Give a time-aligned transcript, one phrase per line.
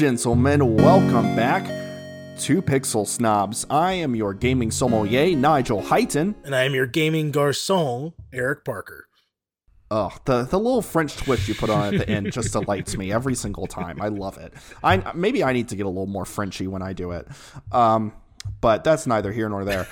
[0.00, 1.62] Gentlemen, welcome back
[2.38, 3.66] to Pixel Snobs.
[3.68, 6.36] I am your gaming sommelier, Nigel Heighton.
[6.42, 9.08] And I am your gaming garçon, Eric Parker.
[9.90, 13.12] Oh, the, the little French twist you put on at the end just delights me
[13.12, 14.00] every single time.
[14.00, 14.54] I love it.
[14.82, 17.28] I maybe I need to get a little more Frenchy when I do it.
[17.70, 18.14] Um,
[18.62, 19.86] but that's neither here nor there.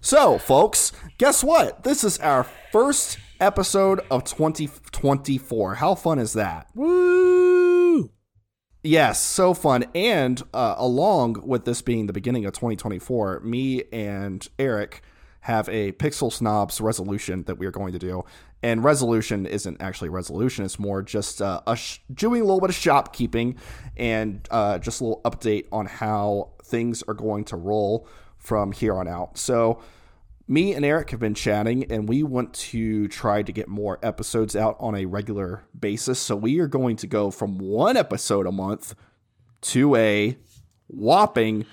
[0.00, 1.84] So, folks, guess what?
[1.84, 5.76] This is our first episode of 2024.
[5.76, 6.66] How fun is that?
[6.74, 7.19] Woo!
[8.82, 9.84] Yes, so fun.
[9.94, 15.02] And uh, along with this being the beginning of 2024, me and Eric
[15.40, 18.24] have a Pixel Snobs resolution that we are going to do.
[18.62, 22.70] And resolution isn't actually resolution, it's more just uh, a sh- doing a little bit
[22.70, 23.56] of shopkeeping
[23.96, 28.06] and uh, just a little update on how things are going to roll
[28.36, 29.38] from here on out.
[29.38, 29.80] So,
[30.50, 34.56] me and Eric have been chatting, and we want to try to get more episodes
[34.56, 36.18] out on a regular basis.
[36.18, 38.96] So, we are going to go from one episode a month
[39.60, 40.36] to a
[40.88, 41.66] whopping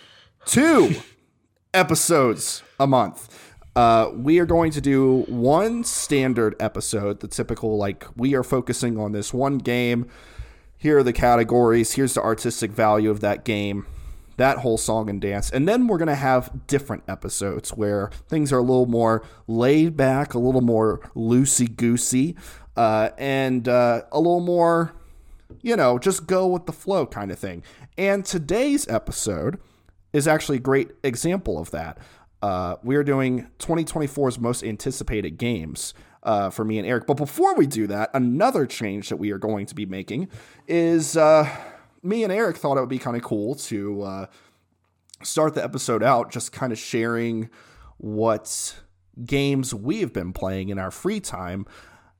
[0.45, 0.95] two
[1.73, 3.55] episodes a month.
[3.75, 8.99] Uh, we are going to do one standard episode, the typical, like, we are focusing
[8.99, 10.07] on this one game.
[10.77, 11.93] Here are the categories.
[11.93, 13.87] Here's the artistic value of that game
[14.37, 15.49] that whole song and dance.
[15.49, 19.97] And then we're going to have different episodes where things are a little more laid
[19.97, 22.35] back, a little more loosey goosey,
[22.75, 24.93] uh, and uh, a little more,
[25.61, 27.63] you know, just go with the flow kind of thing.
[27.97, 29.59] And today's episode
[30.13, 31.97] is actually a great example of that.
[32.41, 35.93] Uh, we are doing 2024's most anticipated games.
[36.23, 37.07] Uh, for me and Eric.
[37.07, 40.27] But before we do that, another change that we are going to be making
[40.67, 41.49] is uh,
[42.03, 44.25] me and Eric thought it would be kind of cool to uh,
[45.23, 47.49] start the episode out just kind of sharing
[47.97, 48.75] what
[49.25, 51.65] games we have been playing in our free time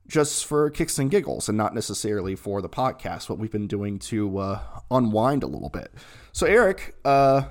[0.08, 3.98] just for kicks and giggles and not necessarily for the podcast, what we've been doing
[3.98, 5.92] to uh, unwind a little bit.
[6.32, 7.42] So, Eric, uh,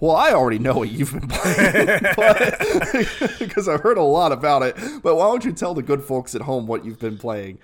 [0.00, 2.00] well, I already know what you've been playing
[3.38, 4.76] because I've heard a lot about it.
[5.02, 7.58] But why don't you tell the good folks at home what you've been playing?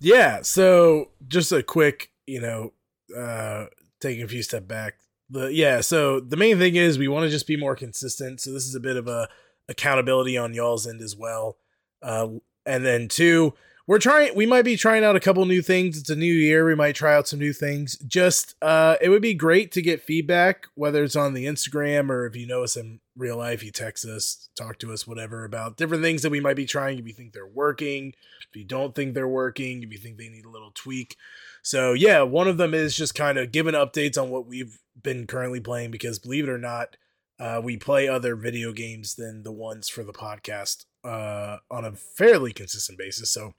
[0.00, 2.72] Yeah, so just a quick, you know,
[3.16, 3.66] uh,
[4.00, 4.94] taking a few step back.
[5.28, 8.40] The yeah, so the main thing is we want to just be more consistent.
[8.40, 9.28] So this is a bit of a
[9.68, 11.56] accountability on y'all's end as well.
[12.02, 12.28] Uh,
[12.66, 13.54] and then two,
[13.86, 15.98] we're trying we might be trying out a couple new things.
[15.98, 16.64] It's a new year.
[16.64, 17.96] We might try out some new things.
[18.06, 22.24] Just uh it would be great to get feedback, whether it's on the Instagram or
[22.26, 25.76] if you know us in real life, you text us, talk to us, whatever, about
[25.76, 28.12] different things that we might be trying if you think they're working,
[28.48, 31.16] if you don't think they're working, if you think they need a little tweak.
[31.62, 35.26] So yeah, one of them is just kind of giving updates on what we've been
[35.26, 36.96] currently playing because believe it or not,
[37.38, 41.92] uh, we play other video games than the ones for the podcast uh, on a
[41.92, 43.30] fairly consistent basis.
[43.30, 43.54] So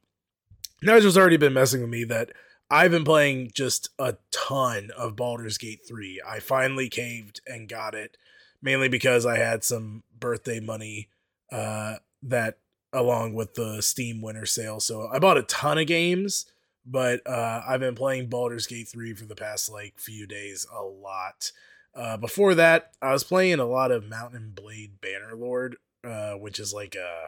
[0.83, 2.31] Nigel's already been messing with me that
[2.69, 6.21] I've been playing just a ton of Baldur's Gate 3.
[6.25, 8.17] I finally caved and got it,
[8.61, 11.09] mainly because I had some birthday money
[11.51, 12.59] uh, that
[12.93, 14.79] along with the Steam winter sale.
[14.79, 16.45] So I bought a ton of games
[16.85, 20.81] but uh, I've been playing Baldur's Gate 3 for the past like few days a
[20.81, 21.51] lot.
[21.93, 26.59] Uh, before that, I was playing a lot of Mount & Blade Bannerlord, uh, which
[26.59, 27.27] is like a,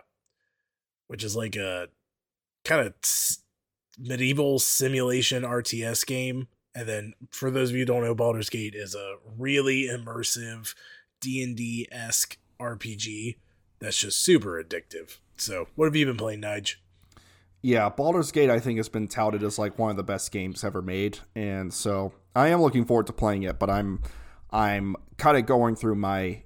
[1.08, 1.90] which is like a
[2.64, 2.94] kind of
[4.00, 6.48] medieval simulation RTS game.
[6.76, 10.74] And then, for those of you who don't know, Baldur's Gate is a really immersive
[11.22, 13.36] D and D esque RPG
[13.80, 15.18] that's just super addictive.
[15.38, 16.76] So, what have you been playing, Nige?
[17.64, 20.66] Yeah, Baldur's Gate I think has been touted as like one of the best games
[20.66, 23.58] ever made, and so I am looking forward to playing it.
[23.58, 24.02] But I'm
[24.52, 26.44] I'm kind of going through my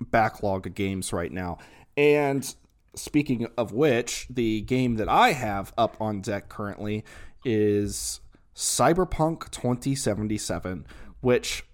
[0.00, 1.58] backlog of games right now.
[1.96, 2.52] And
[2.96, 7.04] speaking of which, the game that I have up on deck currently
[7.44, 8.20] is
[8.54, 10.84] Cyberpunk 2077,
[11.20, 11.64] which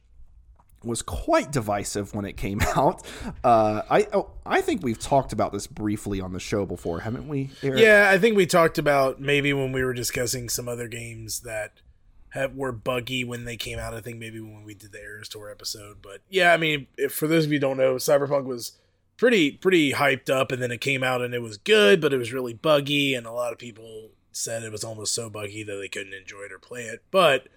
[0.86, 3.06] was quite divisive when it came out.
[3.44, 7.28] Uh, I oh, I think we've talked about this briefly on the show before, haven't
[7.28, 7.50] we?
[7.62, 7.80] Eric?
[7.80, 11.80] Yeah, I think we talked about maybe when we were discussing some other games that
[12.30, 13.94] have, were buggy when they came out.
[13.94, 15.98] I think maybe when we did the Eras Tour episode.
[16.02, 18.72] But yeah, I mean, if, for those of you don't know, Cyberpunk was
[19.16, 22.18] pretty pretty hyped up, and then it came out and it was good, but it
[22.18, 25.76] was really buggy, and a lot of people said it was almost so buggy that
[25.76, 27.02] they couldn't enjoy it or play it.
[27.10, 27.48] But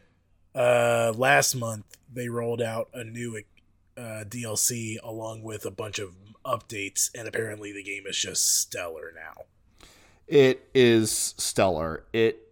[0.55, 3.41] uh, last month they rolled out a new
[3.97, 6.15] uh, DLC along with a bunch of
[6.45, 9.43] updates, and apparently the game is just stellar now.
[10.27, 12.05] It is stellar.
[12.13, 12.45] It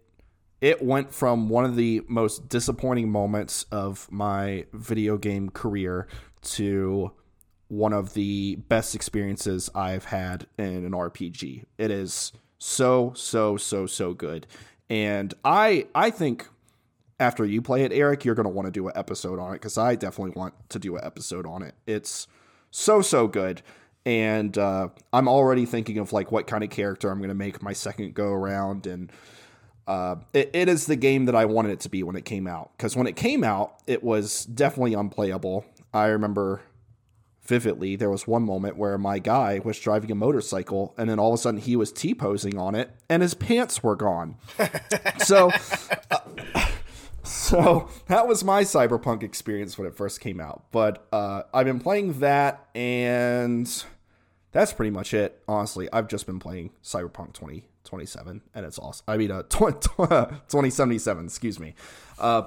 [0.60, 6.08] it went from one of the most disappointing moments of my video game career
[6.42, 7.12] to
[7.68, 11.64] one of the best experiences I've had in an RPG.
[11.76, 14.46] It is so so so so good.
[14.90, 16.48] And I I think
[17.20, 19.54] after you play it, Eric, you're going to want to do an episode on it
[19.54, 21.74] because I definitely want to do an episode on it.
[21.86, 22.26] It's
[22.70, 23.62] so, so good.
[24.06, 27.62] And uh, I'm already thinking of like what kind of character I'm going to make
[27.62, 28.86] my second go around.
[28.86, 29.12] And
[29.86, 32.46] uh, it, it is the game that I wanted it to be when it came
[32.46, 32.70] out.
[32.76, 35.66] Because when it came out, it was definitely unplayable.
[35.92, 36.62] I remember
[37.48, 41.32] vividly there was one moment where my guy was driving a motorcycle and then all
[41.32, 44.36] of a sudden he was t-posing on it and his pants were gone
[45.24, 45.50] so
[46.10, 46.18] uh,
[47.28, 50.64] so that was my cyberpunk experience when it first came out.
[50.72, 53.84] But uh, i've been playing that and
[54.52, 55.88] that's pretty much it honestly.
[55.92, 61.74] I've just been playing cyberpunk 2027 and it's awesome i mean uh, 2077 excuse me.
[62.18, 62.42] Uh,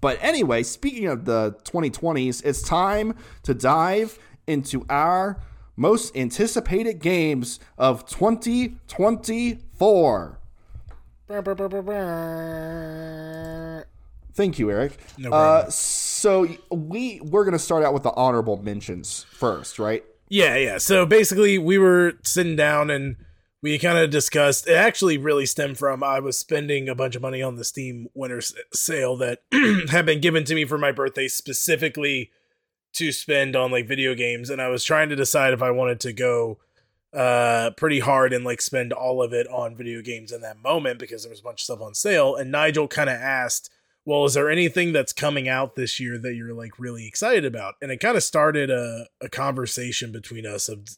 [0.00, 4.16] but anyway, speaking of the 2020s, it's time to dive
[4.46, 5.40] into our
[5.76, 10.38] most anticipated games of 2024.
[14.38, 14.92] Thank you, Eric.
[15.18, 20.04] No uh, so we we're gonna start out with the honorable mentions first, right?
[20.28, 20.78] Yeah, yeah.
[20.78, 23.16] So basically, we were sitting down and
[23.62, 24.68] we kind of discussed.
[24.68, 28.06] It actually really stemmed from I was spending a bunch of money on the Steam
[28.14, 28.40] Winter
[28.72, 29.40] Sale that
[29.90, 32.30] had been given to me for my birthday specifically
[32.92, 35.98] to spend on like video games and I was trying to decide if I wanted
[36.00, 36.58] to go
[37.12, 41.00] uh pretty hard and like spend all of it on video games in that moment
[41.00, 43.70] because there was a bunch of stuff on sale and Nigel kind of asked
[44.08, 47.74] well is there anything that's coming out this year that you're like really excited about
[47.82, 50.88] and it kind of started a, a conversation between us of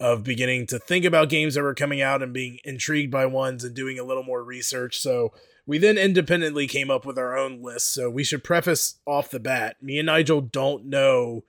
[0.00, 3.62] of beginning to think about games that were coming out and being intrigued by ones
[3.62, 5.32] and doing a little more research so
[5.66, 7.92] we then independently came up with our own list.
[7.92, 11.44] So we should preface off the bat me and Nigel don't know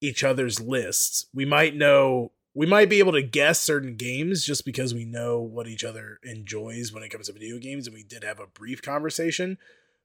[0.00, 1.26] each other's lists.
[1.32, 5.40] We might know, we might be able to guess certain games just because we know
[5.40, 7.86] what each other enjoys when it comes to video games.
[7.86, 9.56] And we did have a brief conversation,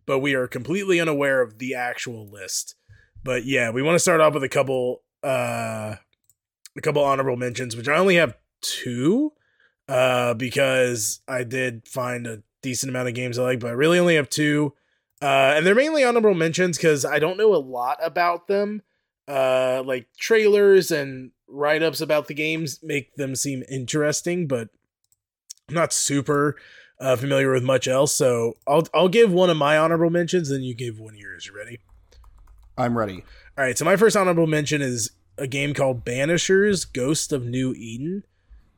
[0.10, 2.74] but we are completely unaware of the actual list.
[3.24, 5.98] But yeah, we want to start off with a couple, uh,
[6.76, 9.34] a couple honorable mentions, which I only have two,
[9.88, 14.00] uh, because I did find a decent amount of games I like, but I really
[14.00, 14.74] only have two.
[15.22, 18.82] Uh, and they're mainly honorable mentions because I don't know a lot about them.
[19.28, 24.70] Uh, like trailers and write ups about the games make them seem interesting, but
[25.68, 26.56] I'm not super
[27.00, 28.14] uh, familiar with much else.
[28.14, 31.48] So I'll I'll give one of my honorable mentions, then you give one of yours.
[31.48, 31.80] You ready?
[32.78, 33.24] I'm ready.
[33.58, 33.78] All right.
[33.78, 38.24] So my first honorable mention is a game called Banishers: Ghost of New Eden.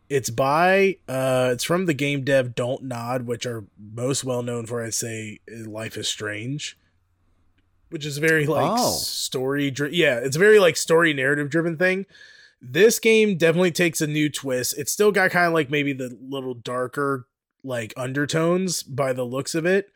[0.09, 4.65] It's by uh it's from the game dev Don't Nod, which are most well known
[4.65, 6.77] for I'd say Life is Strange.
[7.89, 8.91] Which is very like oh.
[8.91, 12.05] story dri- yeah, it's a very like story narrative driven thing.
[12.61, 14.77] This game definitely takes a new twist.
[14.77, 17.25] It's still got kind of like maybe the little darker
[17.63, 19.87] like undertones by the looks of it.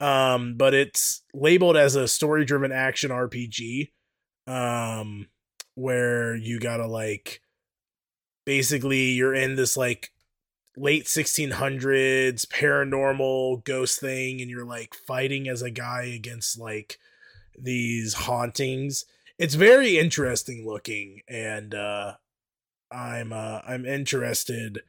[0.00, 3.90] Um, but it's labeled as a story driven action RPG.
[4.46, 5.26] Um,
[5.78, 7.40] where you gotta like
[8.44, 10.10] basically you're in this like
[10.76, 16.98] late 1600s paranormal ghost thing and you're like fighting as a guy against like
[17.56, 19.04] these hauntings
[19.38, 22.14] it's very interesting looking and uh
[22.90, 24.80] i'm uh i'm interested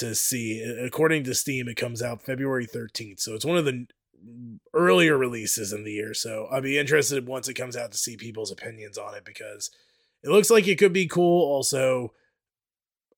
[0.00, 3.86] to see according to steam it comes out february 13th so it's one of the
[4.74, 8.16] earlier releases in the year so i'll be interested once it comes out to see
[8.16, 9.70] people's opinions on it because
[10.22, 12.12] it looks like it could be cool also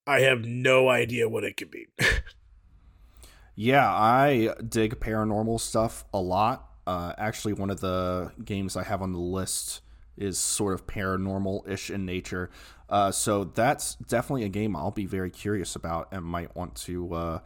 [0.06, 1.86] I have no idea what it could be.
[3.54, 6.68] yeah, I dig paranormal stuff a lot.
[6.86, 9.80] Uh, actually, one of the games I have on the list
[10.16, 12.50] is sort of paranormal ish in nature.
[12.92, 17.14] Uh, so that's definitely a game I'll be very curious about and might want to
[17.14, 17.38] uh,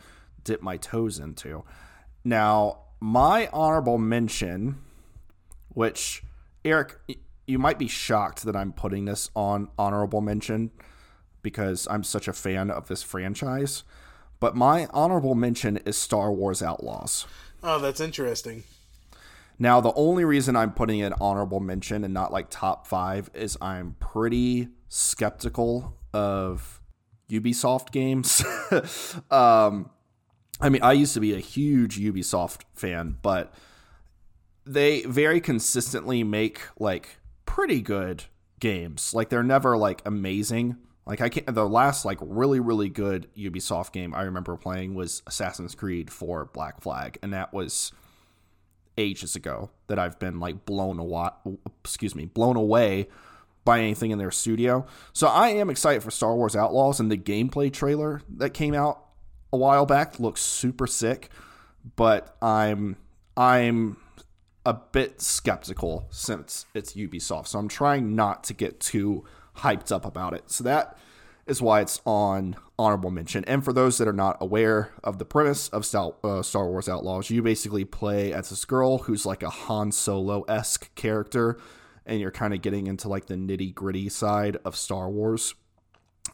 [0.43, 1.63] dip my toes into.
[2.25, 4.83] Now, my honorable mention,
[5.69, 6.25] which,
[6.65, 6.97] Eric,
[7.47, 10.73] you might be shocked that I'm putting this on honorable mention
[11.43, 13.85] because I'm such a fan of this franchise.
[14.41, 17.25] But my honorable mention is Star Wars Outlaws.
[17.63, 18.65] Oh, that's interesting.
[19.59, 23.57] Now, the only reason I'm putting it honorable mention and not like top five is
[23.61, 26.81] I'm pretty skeptical of
[27.31, 28.45] Ubisoft games.
[29.31, 29.91] um,
[30.61, 33.53] I mean, I used to be a huge Ubisoft fan, but
[34.65, 38.25] they very consistently make like pretty good
[38.61, 39.15] games.
[39.15, 41.47] Like they're never like amazing, like I can't.
[41.47, 46.47] The last like really really good Ubisoft game I remember playing was Assassin's Creed 4
[46.47, 47.93] Black Flag, and that was
[48.99, 49.71] ages ago.
[49.89, 51.29] That I've been like blown away.
[51.85, 53.09] Excuse me, blown away
[53.65, 54.87] by anything in their studio.
[55.13, 59.03] So I am excited for Star Wars Outlaws, and the gameplay trailer that came out
[59.53, 61.31] a while back looks super sick.
[61.97, 62.97] But I'm
[63.37, 63.99] I'm
[64.65, 67.49] a bit skeptical since it's Ubisoft.
[67.49, 69.25] So I'm trying not to get too
[69.59, 70.51] hyped up about it.
[70.51, 70.99] So that
[71.47, 73.45] is why it's on honorable mention.
[73.47, 76.89] And for those that are not aware of the premise of Star, uh, Star Wars
[76.89, 81.59] Outlaws, you basically play as this girl who's like a Han Solo esque character,
[82.05, 85.55] and you're kind of getting into like the nitty gritty side of Star Wars.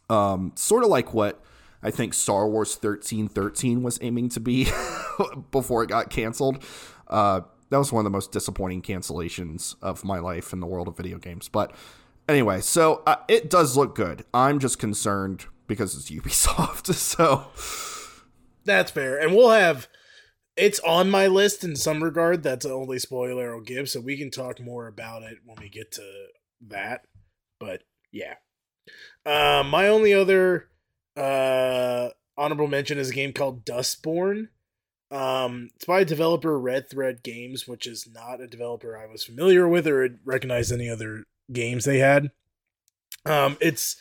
[0.09, 1.43] Um, sort of like what
[1.83, 4.69] I think Star Wars 1313 was aiming to be
[5.51, 6.65] before it got canceled.
[7.09, 10.89] Uh, that was one of the most disappointing cancellations of my life in the world
[10.89, 11.49] of video games.
[11.49, 11.73] But
[12.29, 14.25] anyway, so uh, it does look good.
[14.33, 16.93] I'm just concerned because it's Ubisoft.
[16.95, 17.47] So
[18.65, 19.89] that's fair, and we'll have.
[20.55, 22.43] It's on my list in some regard.
[22.43, 25.71] That's the only spoiler I'll give, so we can talk more about it when we
[25.71, 26.27] get to
[26.69, 27.07] that.
[27.59, 28.35] But yeah,
[29.25, 30.69] uh, my only other
[31.17, 34.49] uh, honorable mention is a game called Dustborn.
[35.11, 39.69] Um, it's by developer Red Thread Games, which is not a developer I was familiar
[39.69, 42.31] with or recognized any other games they had.
[43.25, 43.97] Um, it's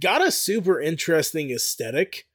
[0.00, 2.26] got a super interesting aesthetic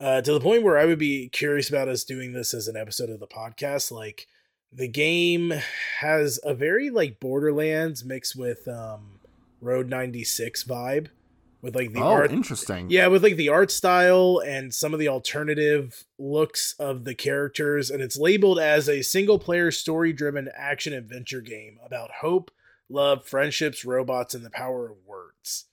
[0.00, 2.76] uh, to the point where I would be curious about us doing this as an
[2.76, 3.90] episode of the podcast.
[3.90, 4.26] Like
[4.72, 5.52] the game
[6.00, 9.20] has a very like Borderlands mixed with um,
[9.60, 11.08] Road 96 vibe
[11.62, 14.98] with like the oh, art interesting yeah with like the art style and some of
[14.98, 20.50] the alternative looks of the characters and it's labeled as a single player story driven
[20.56, 22.50] action adventure game about hope
[22.92, 25.66] love friendships robots and the power of words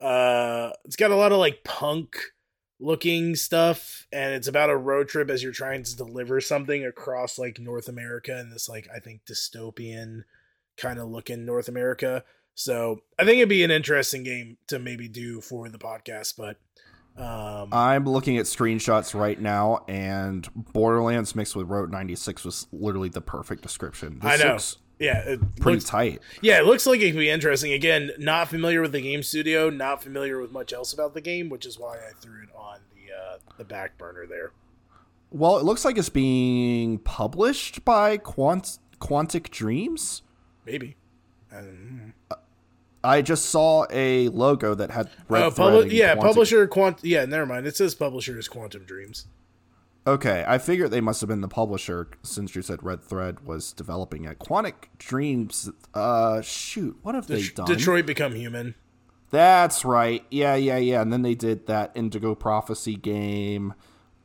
[0.00, 2.16] uh it's got a lot of like punk
[2.80, 7.38] looking stuff and it's about a road trip as you're trying to deliver something across
[7.38, 10.24] like north america and this like i think dystopian
[10.76, 15.08] kind of looking north america so I think it'd be an interesting game to maybe
[15.08, 16.58] do for the podcast, but
[17.20, 23.08] um, I'm looking at screenshots right now, and Borderlands mixed with Road 96 was literally
[23.08, 24.18] the perfect description.
[24.20, 24.58] This I know.
[25.02, 26.20] Yeah, pretty looks, tight.
[26.42, 27.72] Yeah, it looks like it could be interesting.
[27.72, 31.48] Again, not familiar with the game studio, not familiar with much else about the game,
[31.48, 34.52] which is why I threw it on the uh, the back burner there.
[35.32, 40.22] Well, it looks like it's being published by Quant- Quantic Dreams.
[40.64, 40.96] Maybe.
[43.02, 45.42] I just saw a logo that had red.
[45.42, 47.02] Uh, publi- yeah, publisher Quant.
[47.02, 47.66] Yeah, never mind.
[47.66, 49.26] It says publisher is Quantum Dreams.
[50.04, 53.72] Okay, I figured they must have been the publisher since you said Red Thread was
[53.72, 54.40] developing it.
[54.40, 55.70] Quantic Dreams.
[55.94, 57.66] Uh, shoot, what have they done?
[57.66, 58.74] Detroit Become Human.
[59.30, 60.24] That's right.
[60.30, 61.00] Yeah, yeah, yeah.
[61.00, 63.74] And then they did that Indigo Prophecy game,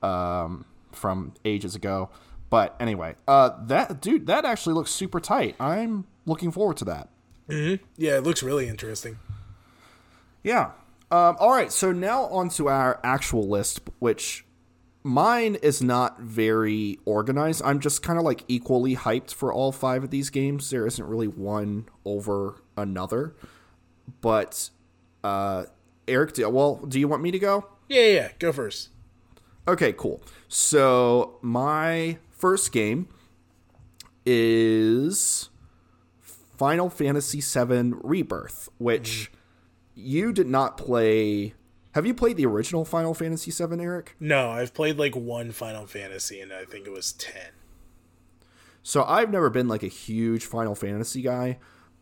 [0.01, 2.09] um, from ages ago.
[2.49, 5.55] But anyway, uh, that dude, that actually looks super tight.
[5.59, 7.09] I'm looking forward to that.
[7.49, 7.85] Mm-hmm.
[7.97, 9.19] Yeah, it looks really interesting.
[10.43, 10.71] Yeah.
[11.09, 14.43] Um, all right, so now on to our actual list, which
[15.07, 17.61] mine is not very organized.
[17.63, 20.69] I'm just kind of like equally hyped for all five of these games.
[20.69, 23.35] There isn't really one over another.
[24.21, 24.69] But,
[25.23, 25.65] uh,
[26.07, 27.67] Eric, do, well, do you want me to go?
[27.87, 28.89] Yeah, yeah, go first.
[29.67, 30.21] Okay, cool.
[30.47, 33.07] So, my first game
[34.25, 35.49] is
[36.57, 39.35] Final Fantasy VII Rebirth, which mm.
[39.95, 41.53] you did not play.
[41.97, 44.15] Have you played the original Final Fantasy VII, Eric?
[44.19, 47.41] No, I've played like one Final Fantasy, and I think it was 10.
[48.83, 51.57] So I've never been like a huge Final Fantasy guy,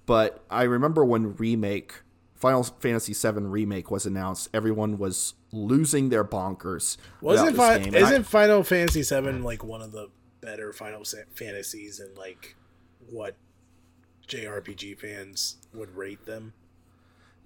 [0.06, 1.94] but I remember when Remake,
[2.34, 6.98] Final Fantasy VII Remake was announced, everyone was losing their bonkers.
[7.22, 10.10] Wasn't fi- isn't I, Final Fantasy VII like one of the
[10.42, 12.58] better Final Fantasies and like
[13.10, 13.38] what
[14.28, 16.52] JRPG fans would rate them.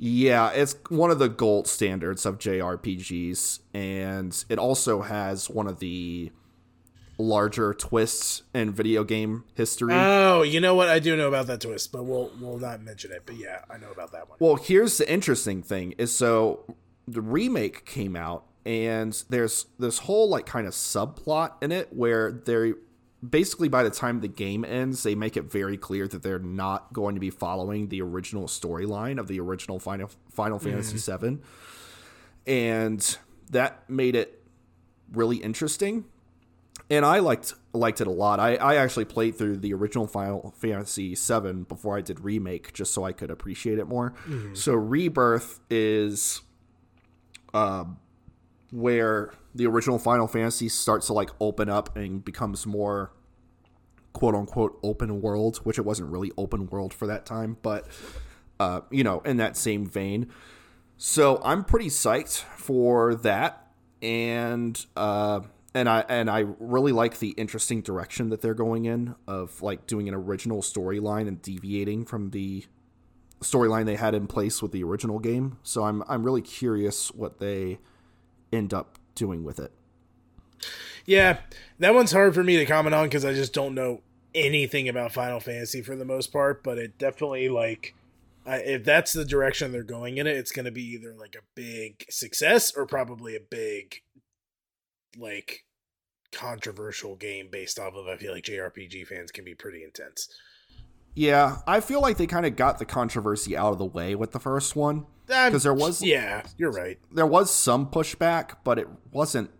[0.02, 5.80] Yeah, it's one of the gold standards of JRPGs, and it also has one of
[5.80, 6.32] the
[7.18, 9.94] larger twists in video game history.
[9.94, 10.88] Oh, you know what?
[10.88, 13.24] I do know about that twist, but we'll we'll not mention it.
[13.26, 14.38] But yeah, I know about that one.
[14.40, 16.64] Well, here's the interesting thing: is so
[17.06, 22.32] the remake came out, and there's this whole like kind of subplot in it where
[22.32, 22.72] they
[23.28, 26.94] basically by the time the game ends, they make it very clear that they're not
[26.94, 30.70] going to be following the original storyline of the original Final Final mm-hmm.
[30.70, 31.40] Fantasy VII,
[32.48, 33.18] and
[33.50, 34.44] that made it
[35.12, 36.06] really interesting.
[36.92, 38.40] And I liked liked it a lot.
[38.40, 42.94] I, I actually played through the original Final Fantasy VII before I did remake, just
[42.94, 44.12] so I could appreciate it more.
[44.28, 44.56] Mm-hmm.
[44.56, 46.42] So Rebirth is,
[47.54, 48.00] um,
[48.72, 53.12] where the original Final Fantasy starts to like open up and becomes more
[54.14, 57.88] quote unquote open world, which it wasn't really open world for that time, but
[58.60, 60.28] uh, you know, in that same vein.
[60.98, 63.68] So I'm pretty psyched for that,
[64.02, 65.42] and uh,
[65.74, 69.88] and I and I really like the interesting direction that they're going in of like
[69.88, 72.66] doing an original storyline and deviating from the
[73.40, 75.58] storyline they had in place with the original game.
[75.64, 77.80] So I'm I'm really curious what they
[78.52, 79.72] end up doing with it.
[81.06, 81.40] Yeah,
[81.80, 84.02] that one's hard for me to comment on because I just don't know
[84.36, 86.64] anything about Final Fantasy for the most part.
[86.64, 87.96] But it definitely like
[88.46, 91.46] if that's the direction they're going in it, it's going to be either like a
[91.56, 94.02] big success or probably a big
[95.18, 95.66] like
[96.32, 98.08] controversial game based off of.
[98.08, 100.30] I feel like JRPG fans can be pretty intense.
[101.16, 104.32] Yeah, I feel like they kind of got the controversy out of the way with
[104.32, 106.98] the first one because there was yeah, you're right.
[107.12, 109.52] There was some pushback, but it wasn't.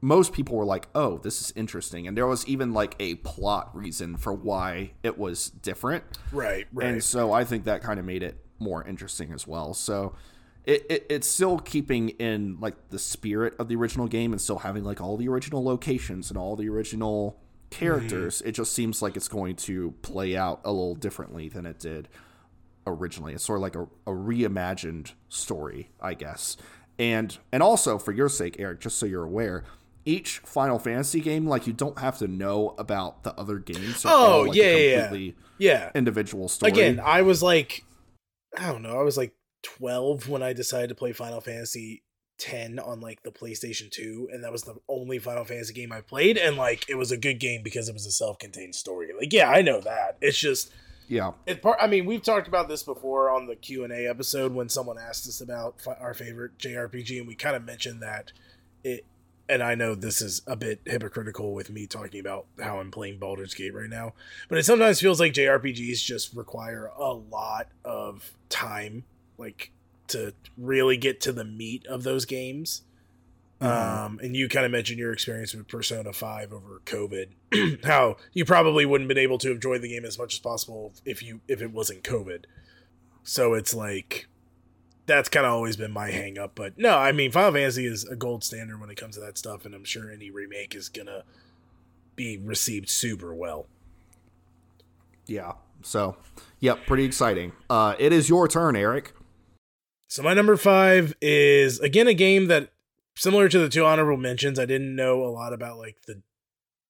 [0.00, 3.74] Most people were like, "Oh, this is interesting," and there was even like a plot
[3.74, 6.04] reason for why it was different.
[6.30, 6.86] Right, right.
[6.86, 9.74] And so I think that kind of made it more interesting as well.
[9.74, 10.14] So
[10.64, 14.58] it, it, it's still keeping in like the spirit of the original game and still
[14.58, 18.38] having like all the original locations and all the original characters.
[18.38, 18.48] Mm-hmm.
[18.48, 22.08] It just seems like it's going to play out a little differently than it did
[22.86, 23.34] originally.
[23.34, 26.56] It's sort of like a, a reimagined story, I guess.
[26.98, 29.64] And and also for your sake, Eric, just so you're aware,
[30.04, 34.04] each Final Fantasy game, like you don't have to know about the other games.
[34.04, 35.90] Oh like yeah, yeah, yeah.
[35.94, 36.72] Individual story.
[36.72, 37.84] Again, I was like,
[38.56, 42.02] I don't know, I was like 12 when I decided to play Final Fantasy
[42.38, 46.00] 10 on like the PlayStation 2 and that was the only Final Fantasy game I
[46.00, 49.08] played and like it was a good game because it was a self-contained story.
[49.18, 50.16] Like yeah, I know that.
[50.20, 50.72] It's just
[51.08, 51.32] yeah.
[51.46, 54.98] It part I mean, we've talked about this before on the Q&A episode when someone
[54.98, 58.32] asked us about our favorite JRPG and we kind of mentioned that
[58.84, 59.04] it
[59.48, 63.18] and I know this is a bit hypocritical with me talking about how I'm playing
[63.18, 64.12] Baldur's Gate right now,
[64.48, 69.04] but it sometimes feels like JRPGs just require a lot of time
[69.38, 69.72] like
[70.08, 72.82] to really get to the meat of those games.
[73.60, 74.06] Mm-hmm.
[74.06, 78.44] Um, and you kind of mentioned your experience with Persona 5 over COVID, how you
[78.44, 81.60] probably wouldn't been able to enjoy the game as much as possible if you if
[81.60, 82.44] it wasn't COVID.
[83.24, 84.28] So it's like
[85.06, 86.52] that's kind of always been my hang up.
[86.54, 89.36] But no, I mean Final Fantasy is a gold standard when it comes to that
[89.36, 91.24] stuff, and I'm sure any remake is gonna
[92.14, 93.66] be received super well.
[95.26, 95.52] Yeah.
[95.82, 96.16] So,
[96.58, 97.52] yep, pretty exciting.
[97.70, 99.12] Uh, it is your turn, Eric.
[100.08, 102.70] So my number five is again a game that
[103.14, 104.58] similar to the two honorable mentions.
[104.58, 106.22] I didn't know a lot about like the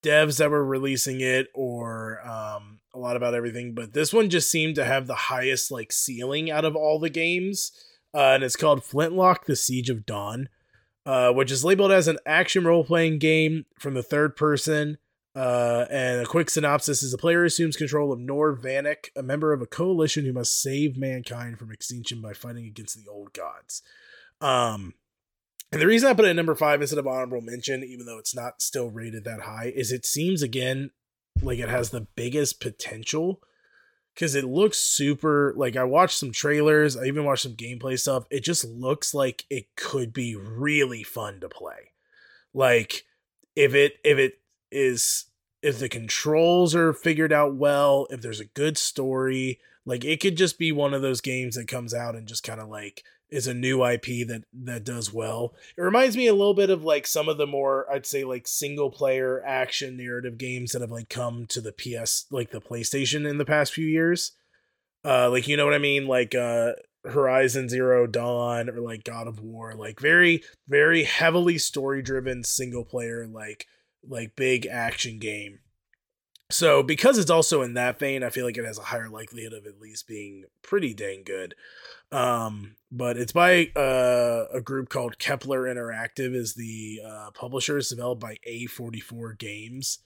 [0.04, 4.50] devs that were releasing it or um, a lot about everything, but this one just
[4.50, 7.72] seemed to have the highest like ceiling out of all the games,
[8.14, 10.48] uh, and it's called Flintlock: The Siege of Dawn,
[11.04, 14.98] uh, which is labeled as an action role playing game from the third person.
[15.38, 19.52] Uh, and a quick synopsis is a player assumes control of Nor Vanek, a member
[19.52, 23.80] of a coalition who must save mankind from extinction by fighting against the old gods.
[24.40, 24.94] Um,
[25.70, 28.18] and the reason I put it at number five instead of honorable mention, even though
[28.18, 30.90] it's not still rated that high, is it seems again
[31.40, 33.40] like it has the biggest potential
[34.14, 35.54] because it looks super.
[35.56, 38.24] Like I watched some trailers, I even watched some gameplay stuff.
[38.28, 41.92] It just looks like it could be really fun to play.
[42.52, 43.04] Like
[43.54, 45.26] if it if it is
[45.62, 50.36] if the controls are figured out well, if there's a good story, like it could
[50.36, 53.46] just be one of those games that comes out and just kind of like is
[53.46, 55.54] a new IP that that does well.
[55.76, 58.48] It reminds me a little bit of like some of the more I'd say like
[58.48, 63.28] single player action narrative games that have like come to the PS like the PlayStation
[63.28, 64.32] in the past few years.
[65.04, 66.72] Uh like you know what I mean like uh
[67.04, 72.84] Horizon Zero Dawn or like God of War like very very heavily story driven single
[72.84, 73.66] player like
[74.06, 75.60] like big action game.
[76.50, 79.52] So because it's also in that vein, I feel like it has a higher likelihood
[79.52, 81.54] of at least being pretty dang good.
[82.10, 87.76] Um, but it's by uh, a group called Kepler Interactive is the uh, publisher.
[87.76, 89.98] It's developed by A44 Games,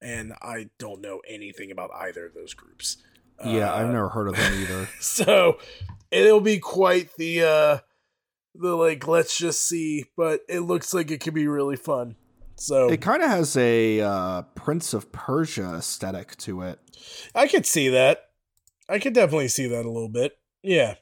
[0.00, 2.98] and I don't know anything about either of those groups.
[3.44, 4.88] Yeah, uh, I've never heard of them either.
[5.00, 5.58] so
[6.12, 7.78] it'll be quite the uh
[8.54, 12.16] the like let's just see, but it looks like it could be really fun.
[12.58, 16.80] So it kind of has a uh, Prince of Persia aesthetic to it.
[17.34, 18.30] I could see that.
[18.88, 20.38] I could definitely see that a little bit.
[20.62, 20.94] Yeah.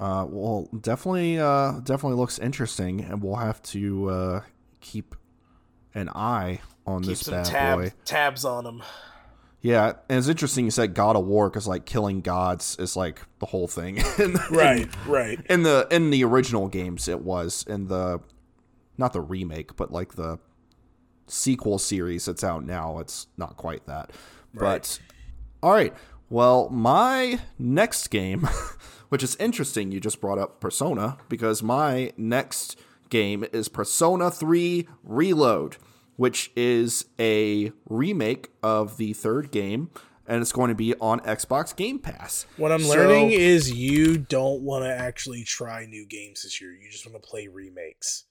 [0.00, 4.40] Uh, well, definitely, uh, definitely looks interesting, and we'll have to uh,
[4.80, 5.14] keep
[5.94, 7.92] an eye on keep this bad tab, boy.
[8.04, 8.82] Tabs on him.
[9.60, 13.20] Yeah, and it's interesting you said God of War because like killing gods is like
[13.40, 13.96] the whole thing.
[14.18, 15.40] in, right, in, right.
[15.50, 18.20] In the in the original games, it was in the
[18.98, 20.38] not the remake, but like the
[21.26, 22.98] sequel series that's out now.
[22.98, 24.10] It's not quite that.
[24.54, 24.60] Right.
[24.80, 24.98] But
[25.62, 25.94] all right.
[26.30, 28.42] Well, my next game,
[29.08, 32.76] which is interesting, you just brought up Persona because my next
[33.08, 35.76] game is Persona 3 Reload,
[36.16, 39.88] which is a remake of the third game,
[40.26, 42.44] and it's going to be on Xbox Game Pass.
[42.58, 46.74] What I'm So- learning is you don't want to actually try new games this year.
[46.74, 48.24] You just want to play remakes.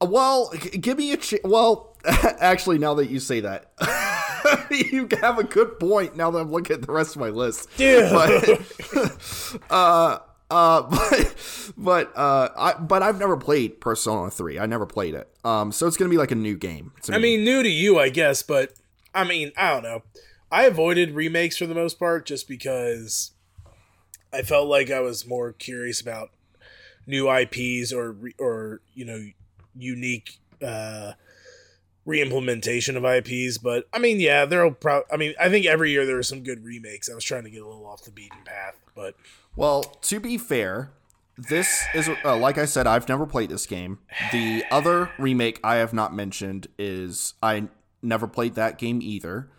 [0.00, 1.96] Well, g- give me a ch- well.
[2.38, 3.72] Actually, now that you say that,
[4.70, 6.16] you have a good point.
[6.16, 8.10] Now that I'm looking at the rest of my list, Dude.
[8.12, 10.18] But, uh,
[10.50, 14.58] uh, but but uh, I but I've never played Persona Three.
[14.58, 15.28] I never played it.
[15.44, 16.92] Um, so it's gonna be like a new game.
[17.02, 17.36] to I me.
[17.36, 18.72] mean, new to you, I guess, but
[19.14, 20.02] I mean, I don't know.
[20.52, 23.32] I avoided remakes for the most part just because
[24.32, 26.30] I felt like I was more curious about
[27.04, 29.20] new IPs or or you know
[29.78, 31.12] unique uh
[32.06, 33.58] reimplementation of IPs.
[33.58, 35.06] But I mean, yeah, there'll probably.
[35.12, 37.10] I mean, I think every year there are some good remakes.
[37.10, 39.14] I was trying to get a little off the beaten path, but
[39.56, 40.92] Well, to be fair,
[41.36, 43.98] this is uh, like I said, I've never played this game.
[44.32, 47.68] The other remake I have not mentioned is I
[48.02, 49.50] never played that game either,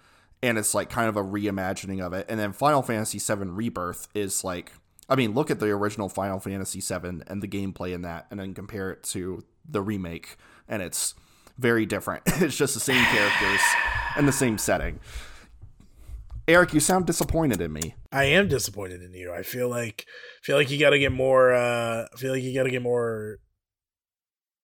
[0.41, 2.25] and it's like kind of a reimagining of it.
[2.29, 4.71] And then Final Fantasy VII Rebirth is like,
[5.09, 8.39] I mean, look at the original Final Fantasy VII and the gameplay in that, and
[8.39, 11.15] then compare it to the remake, and it's
[11.57, 12.23] very different.
[12.27, 13.61] it's just the same characters
[14.15, 14.99] and the same setting.
[16.47, 17.95] Eric, you sound disappointed in me.
[18.11, 19.33] I am disappointed in you.
[19.33, 20.05] I feel like
[20.41, 21.53] feel like you got to get more.
[21.53, 23.39] uh I feel like you got to get more.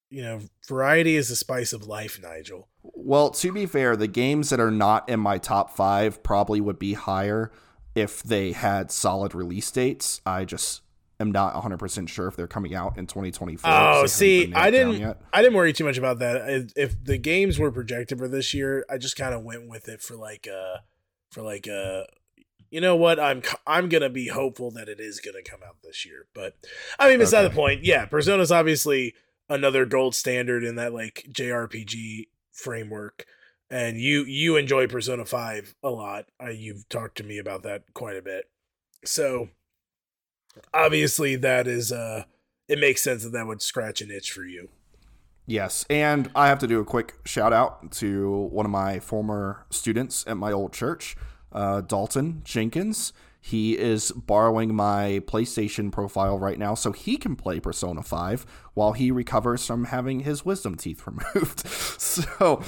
[0.09, 2.69] You know, variety is the spice of life, Nigel.
[2.83, 6.77] Well, to be fair, the games that are not in my top five probably would
[6.77, 7.51] be higher
[7.95, 10.21] if they had solid release dates.
[10.23, 10.82] I just
[11.23, 13.69] am not 100% sure if they're coming out in 2024.
[13.69, 15.17] Oh, so they haven't see, I didn't.
[15.33, 16.71] I didn't worry too much about that.
[16.75, 20.01] If- the games were projected for this year, I just kind of went with it
[20.01, 20.77] for like uh
[21.31, 22.03] for like uh
[22.69, 23.19] you know what?
[23.19, 26.27] I'm I'm gonna be hopeful that it is gonna come out this year.
[26.33, 26.55] But
[26.99, 27.49] I mean, beside Okay.
[27.49, 27.83] the point.
[27.83, 29.13] Yeah, Persona's obviously
[29.49, 33.25] another gold standard in that like JRPG framework.
[33.69, 36.25] And you you enjoy Persona Five a lot.
[36.43, 38.45] Uh, you've talked to me about that quite a bit.
[39.05, 39.49] So
[40.73, 42.23] obviously that is uh
[42.67, 44.69] it makes sense that that would scratch an itch for you.
[45.45, 49.65] Yes, and I have to do a quick shout out to one of my former
[49.69, 51.17] students at my old church,
[51.51, 53.11] uh, Dalton Jenkins.
[53.45, 58.93] He is borrowing my PlayStation profile right now so he can play Persona 5 while
[58.93, 61.67] he recovers from having his wisdom teeth removed.
[61.67, 62.63] so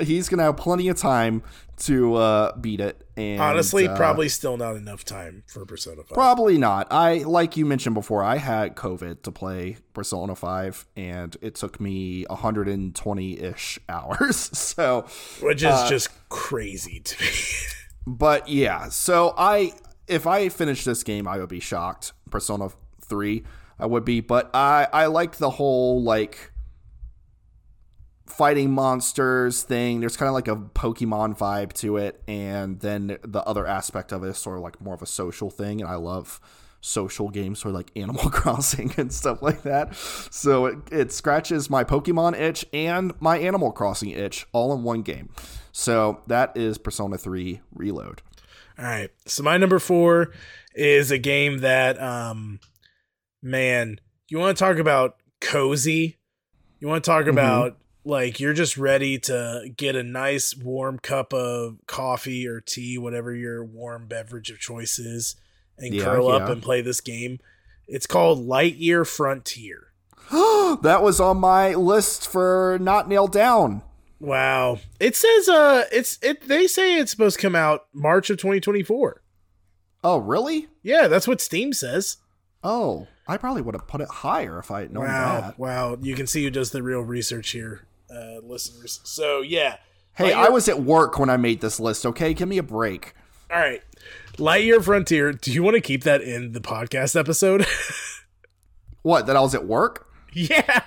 [0.00, 1.42] he's going to have plenty of time
[1.78, 3.04] to uh, beat it.
[3.16, 6.14] And, Honestly, uh, probably still not enough time for Persona 5.
[6.14, 6.86] Probably not.
[6.92, 8.22] I like you mentioned before.
[8.22, 14.50] I had COVID to play Persona Five, and it took me 120 ish hours.
[14.72, 15.06] So,
[15.40, 17.30] which is uh, just crazy to me.
[18.06, 18.88] but yeah.
[18.88, 19.72] So I,
[20.12, 22.12] if I finished this game, I would be shocked.
[22.30, 22.68] Persona
[23.00, 23.44] Three,
[23.78, 24.20] I would be.
[24.20, 26.52] But I, I liked the whole like
[28.26, 30.00] fighting monsters thing.
[30.00, 34.24] There's kind of like a Pokemon vibe to it, and then the other aspect of
[34.24, 36.40] it is sort of like more of a social thing, and I love
[36.80, 39.94] social games sort of like Animal Crossing and stuff like that.
[39.96, 45.02] So it, it scratches my Pokemon itch and my Animal Crossing itch all in one
[45.02, 45.30] game.
[45.72, 48.22] So that is Persona 3 Reload.
[48.82, 49.10] All right.
[49.26, 50.32] So my number 4
[50.74, 52.58] is a game that um
[53.40, 56.18] man, you want to talk about cozy?
[56.80, 61.32] You want to talk about like you're just ready to get a nice warm cup
[61.32, 65.36] of coffee or tea, whatever your warm beverage of choice is,
[65.78, 66.52] and Yeah, curl up yeah.
[66.52, 67.38] and play this game.
[67.86, 69.92] It's called Lightyear Frontier.
[70.30, 73.82] that was on my list for not nailed down.
[74.22, 74.78] Wow.
[75.00, 79.20] It says uh it's it they say it's supposed to come out March of 2024.
[80.04, 80.68] Oh, really?
[80.82, 82.18] Yeah, that's what Steam says.
[82.62, 85.40] Oh, I probably would have put it higher if I had known wow.
[85.40, 85.58] that.
[85.58, 85.98] Wow.
[86.00, 89.00] You can see who does the real research here, uh listeners.
[89.02, 89.78] So, yeah.
[90.14, 92.32] Hey, Lightyear- I was at work when I made this list, okay?
[92.32, 93.14] Give me a break.
[93.50, 93.82] All right.
[94.36, 95.32] Lightyear Frontier.
[95.32, 97.66] Do you want to keep that in the podcast episode?
[99.02, 100.06] What, that I was at work?
[100.32, 100.80] yeah.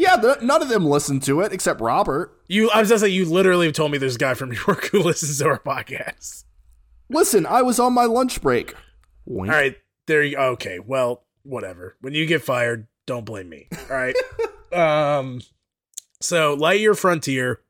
[0.00, 2.32] Yeah, none of them listened to it except Robert.
[2.48, 4.86] You I was just say you literally told me there's a guy from New York
[4.86, 6.44] who listens to our podcast.
[7.10, 8.74] Listen, I was on my lunch break.
[9.26, 9.52] Wink.
[9.52, 10.78] All right, there you okay.
[10.78, 11.98] Well, whatever.
[12.00, 13.68] When you get fired, don't blame me.
[13.90, 14.16] All right.
[14.72, 15.42] um
[16.18, 17.60] so Lightyear Frontier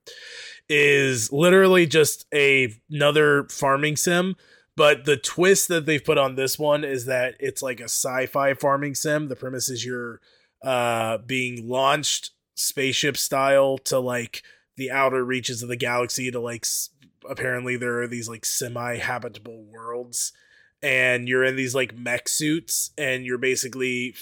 [0.69, 4.37] is literally just a, another farming sim,
[4.77, 8.55] but the twist that they've put on this one is that it's like a sci-fi
[8.55, 9.27] farming sim.
[9.27, 10.21] The premise is you're
[10.63, 14.43] uh being launched spaceship style to like
[14.77, 16.91] the outer reaches of the galaxy to like s-
[17.29, 20.33] apparently there are these like semi-habitable worlds
[20.83, 24.15] and you're in these like mech suits and you're basically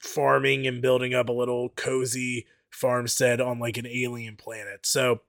[0.00, 4.86] farming and building up a little cozy farmstead on like an alien planet.
[4.86, 5.20] So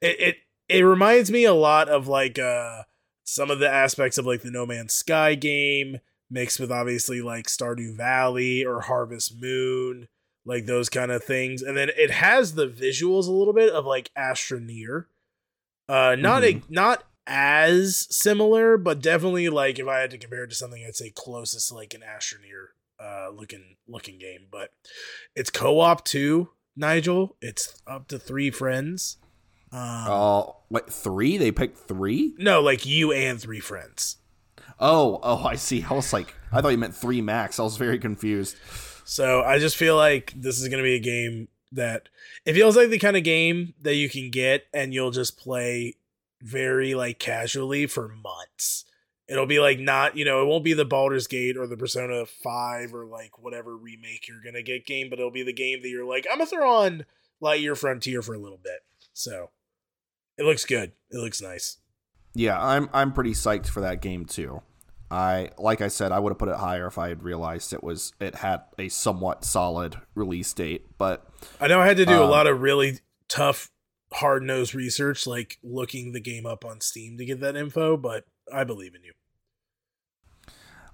[0.00, 0.36] it it,
[0.68, 2.82] it reminds me a lot of like uh
[3.24, 5.98] some of the aspects of like the No Man's Sky game
[6.30, 10.08] mixed with obviously like Stardew Valley or Harvest Moon,
[10.44, 11.62] like those kind of things.
[11.62, 15.06] And then it has the visuals a little bit of like Astroneer.
[15.88, 16.62] Uh not Mhm.
[16.68, 20.84] a, not as similar, but definitely like if I had to compare it to something
[20.86, 24.46] I'd say closest to like an Astroneer uh looking looking game.
[24.50, 24.72] But
[25.36, 27.36] it's co-op too, Nigel.
[27.40, 29.18] It's up to three friends.
[29.72, 31.36] Um, Oh, wait, three?
[31.36, 32.34] They picked three?
[32.38, 34.18] no, like you and three friends.
[34.80, 35.84] Oh, oh, I see.
[35.88, 37.58] I was like, I thought you meant three max.
[37.58, 38.56] I was very confused.
[39.04, 42.08] So I just feel like this is going to be a game that
[42.46, 45.94] it feels like the kind of game that you can get and you'll just play
[46.40, 48.84] very like casually for months.
[49.26, 52.26] It'll be like not, you know, it won't be the Baldur's Gate or the Persona
[52.26, 55.80] 5 or like whatever remake you're going to get game, but it'll be the game
[55.82, 57.06] that you're like, I'm going to throw on
[57.42, 58.84] Lightyear Frontier for a little bit.
[59.12, 59.50] So
[60.36, 60.92] it looks good.
[61.10, 61.78] It looks nice.
[62.34, 64.62] Yeah, I'm I'm pretty psyched for that game too.
[65.10, 67.84] I like I said, I would have put it higher if I had realized it
[67.84, 70.86] was it had a somewhat solid release date.
[70.98, 71.26] But
[71.60, 73.70] I know I had to do a Um, lot of really tough,
[74.12, 78.24] hard nosed research, like looking the game up on Steam to get that info, but
[78.52, 79.12] I believe in you.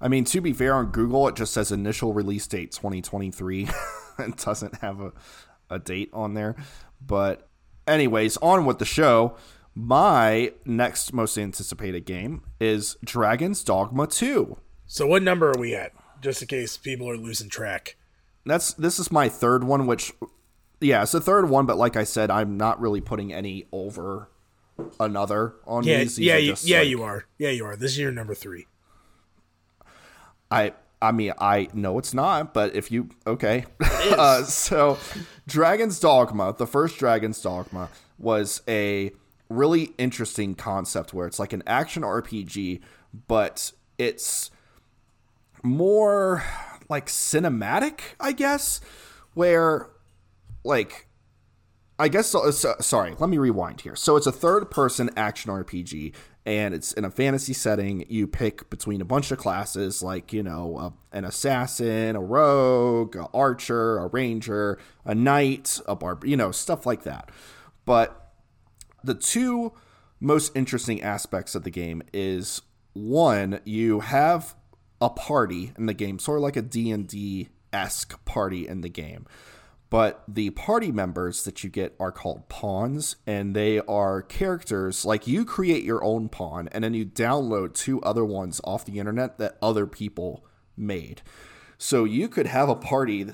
[0.00, 3.68] I mean, to be fair, on Google it just says initial release date 2023.
[4.18, 5.12] it doesn't have a,
[5.68, 6.56] a date on there.
[7.00, 7.48] But
[7.86, 9.36] anyways, on with the show.
[9.82, 14.58] My next most anticipated game is Dragon's Dogma 2.
[14.86, 15.92] So, what number are we at?
[16.20, 17.96] Just in case people are losing track.
[18.44, 20.12] That's this is my third one, which
[20.82, 24.28] yeah, it's the third one, but like I said, I'm not really putting any over
[24.98, 26.16] another on Yeah, these.
[26.16, 27.24] These yeah, you, yeah, like- you are.
[27.38, 27.74] Yeah, you are.
[27.76, 28.66] This is your number three.
[30.50, 34.98] I I mean I know it's not, but if you okay, uh, so
[35.46, 37.88] Dragon's Dogma, the first Dragon's Dogma
[38.18, 39.12] was a
[39.50, 42.80] really interesting concept where it's like an action RPG,
[43.28, 44.50] but it's
[45.62, 46.42] more
[46.88, 48.80] like cinematic, I guess,
[49.34, 49.90] where
[50.64, 51.06] like
[51.98, 53.94] I guess so, so- sorry, let me rewind here.
[53.94, 56.14] So it's a third person action RPG
[56.46, 58.06] and it's in a fantasy setting.
[58.08, 63.16] You pick between a bunch of classes like, you know, a, an assassin, a rogue,
[63.16, 67.28] an archer, a ranger, a knight, a barb, you know, stuff like that.
[67.84, 68.19] But
[69.02, 69.72] the two
[70.20, 74.54] most interesting aspects of the game is one, you have
[75.00, 79.26] a party in the game, sort of like a D&D esque party in the game.
[79.88, 85.26] But the party members that you get are called pawns and they are characters like
[85.26, 89.38] you create your own pawn and then you download two other ones off the internet
[89.38, 90.44] that other people
[90.76, 91.22] made.
[91.76, 93.26] So you could have a party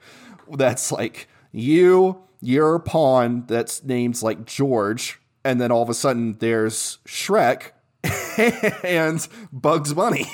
[0.50, 6.36] that's like you your pawn that's named like george and then all of a sudden
[6.38, 7.72] there's shrek
[8.84, 10.26] and bugs bunny.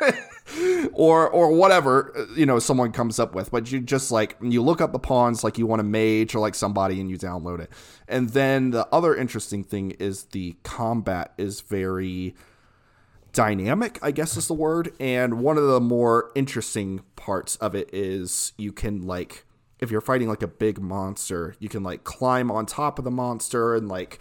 [0.94, 3.52] Or or whatever uh, you know someone comes up with.
[3.52, 6.40] But you just like you look up the pawns like you want a mage or
[6.40, 7.70] like somebody and you download it.
[8.08, 12.34] And then the other interesting thing is the combat is very
[13.32, 14.92] dynamic i guess is the word.
[14.98, 19.44] And one of the more interesting parts of it is you can like
[19.80, 23.10] if you're fighting like a big monster you can like climb on top of the
[23.10, 24.20] monster and like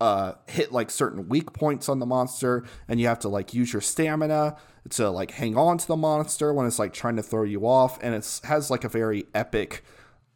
[0.00, 3.72] uh, hit like certain weak points on the monster, and you have to like use
[3.72, 4.56] your stamina
[4.88, 7.98] to like hang on to the monster when it's like trying to throw you off,
[8.02, 9.84] and it has like a very epic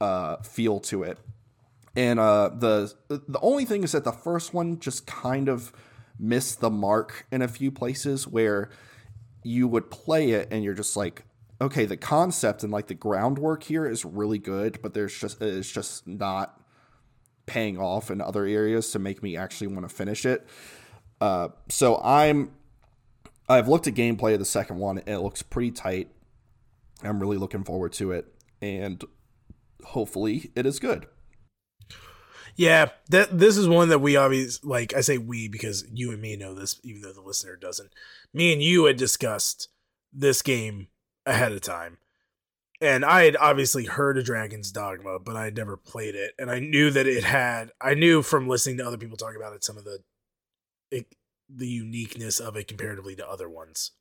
[0.01, 1.19] uh, feel to it.
[1.97, 5.73] And uh, the the only thing is that the first one just kind of
[6.19, 8.69] missed the mark in a few places where
[9.43, 11.25] you would play it and you're just like,
[11.61, 15.71] okay, the concept and like the groundwork here is really good, but there's just it's
[15.71, 16.61] just not
[17.47, 20.47] paying off in other areas to make me actually want to finish it.
[21.21, 22.53] Uh, so I'm
[23.49, 26.09] I've looked at gameplay of the second one and it looks pretty tight.
[27.03, 28.27] I'm really looking forward to it
[28.61, 29.05] and
[29.85, 31.07] hopefully it is good.
[32.57, 34.95] Yeah, that this is one that we obviously like.
[34.95, 37.91] I say we because you and me know this, even though the listener doesn't.
[38.33, 39.69] Me and you had discussed
[40.13, 40.87] this game
[41.27, 41.99] ahead of time,
[42.81, 46.51] and I had obviously heard of Dragon's Dogma, but I had never played it, and
[46.51, 47.73] I knew that it had.
[47.81, 50.01] I knew from listening to other people talk about it some of the,
[50.91, 51.15] it,
[51.49, 53.93] the uniqueness of it comparatively to other ones,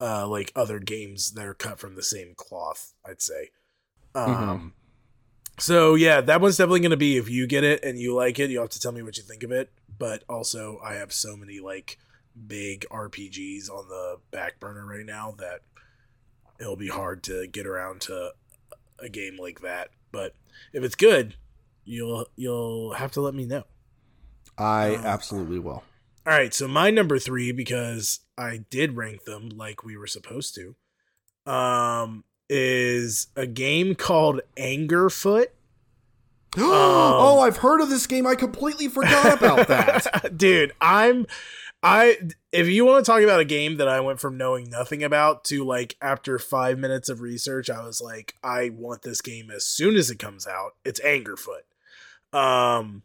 [0.00, 2.94] uh, like other games that are cut from the same cloth.
[3.04, 3.50] I'd say.
[4.14, 4.74] Um,
[5.58, 8.38] so yeah, that one's definitely going to be if you get it and you like
[8.38, 9.70] it, you have to tell me what you think of it.
[9.98, 11.98] But also, I have so many like
[12.46, 15.60] big RPGs on the back burner right now that
[16.62, 18.30] it'll be hard to get around to
[19.00, 19.90] a game like that.
[20.12, 20.34] But
[20.72, 21.34] if it's good,
[21.84, 23.64] you'll you'll have to let me know.
[24.56, 25.82] I Um, absolutely will.
[26.24, 30.54] All right, so my number three because I did rank them like we were supposed
[30.54, 30.76] to.
[31.50, 35.46] Um, is a game called Angerfoot.
[36.58, 38.26] oh, I've heard of this game.
[38.26, 40.36] I completely forgot about that.
[40.36, 41.26] dude i'm
[41.82, 42.16] i
[42.52, 45.44] if you want to talk about a game that i went from knowing nothing about
[45.44, 49.66] to like after five minutes of research i was like i want this game as
[49.66, 50.72] soon as it comes out.
[50.84, 51.62] It's angerfoot.
[52.32, 53.02] Um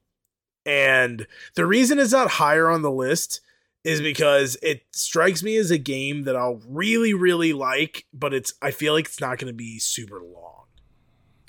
[0.66, 3.42] and the reason it's not higher on the list
[3.84, 8.54] is because it strikes me as a game that i'll really really like but it's
[8.62, 10.66] i feel like it's not going to be super long.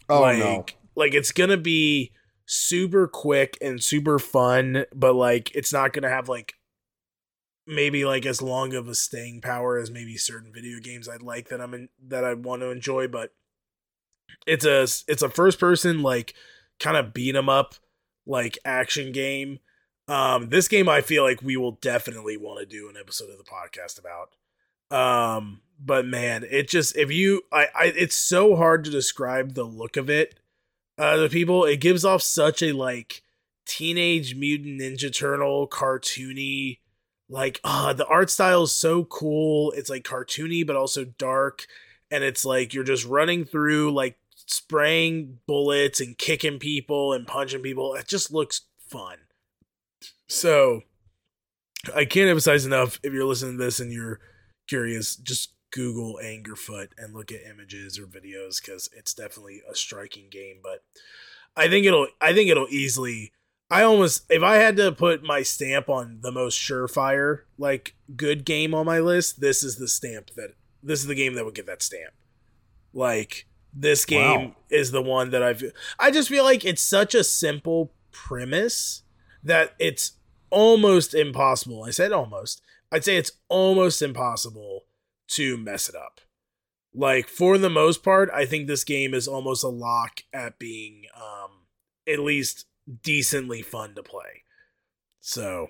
[0.09, 0.65] Oh like, no.
[0.95, 2.13] Like it's gonna be
[2.47, 6.55] super quick and super fun, but like it's not gonna have like
[7.69, 11.49] maybe like as long of a staying power as maybe certain video games I'd like
[11.51, 13.33] that I'm in that I want to enjoy, but
[14.47, 16.35] it's a it's a first person like
[16.81, 17.75] kind of beat 'em up
[18.27, 19.59] like action game.
[20.09, 23.39] Um this game I feel like we will definitely want to do an episode of
[23.39, 24.31] the podcast about.
[24.91, 29.65] Um but man, it just if you I, I it's so hard to describe the
[29.65, 30.39] look of it
[30.97, 31.65] uh to people.
[31.67, 33.23] It gives off such a like
[33.67, 36.79] teenage mutant ninja turtle cartoony
[37.29, 39.73] like uh the art style is so cool.
[39.73, 41.67] It's like cartoony but also dark
[42.11, 47.63] and it's like you're just running through like spraying bullets and kicking people and punching
[47.63, 47.95] people.
[47.95, 49.19] It just looks fun.
[50.27, 50.83] So
[51.95, 54.21] I can't emphasize enough if you're listening to this and you're
[54.67, 60.29] curious, just Google Angerfoot and look at images or videos because it's definitely a striking
[60.31, 60.59] game.
[60.63, 60.83] But
[61.57, 63.33] I think it'll I think it'll easily
[63.71, 68.45] I almost if I had to put my stamp on the most surefire like good
[68.45, 71.55] game on my list, this is the stamp that this is the game that would
[71.55, 72.15] get that stamp.
[72.93, 74.57] Like this game Wow.
[74.71, 75.63] is the one that I've
[75.99, 79.03] I just feel like it's such a simple premise
[79.43, 80.13] that it's
[80.51, 81.85] almost impossible.
[81.85, 82.63] I said almost.
[82.91, 84.85] I'd say it's almost impossible
[85.33, 86.23] to mess it up.
[86.95, 91.03] Like for the most part, I think this game is almost a lock at being
[91.15, 91.51] um
[92.11, 92.65] at least
[93.03, 94.45] decently fun to play.
[95.21, 95.69] So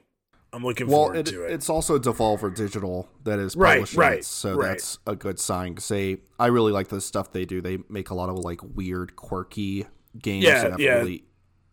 [0.53, 1.53] I'm looking Well, forward it, to it.
[1.53, 4.69] it's also Devolver Digital that is Right, publishing right, it, so right.
[4.69, 5.73] that's a good sign.
[5.75, 7.61] Because they, I really like the stuff they do.
[7.61, 9.87] They make a lot of like weird, quirky
[10.21, 10.95] games Yeah, that have yeah.
[10.99, 11.25] really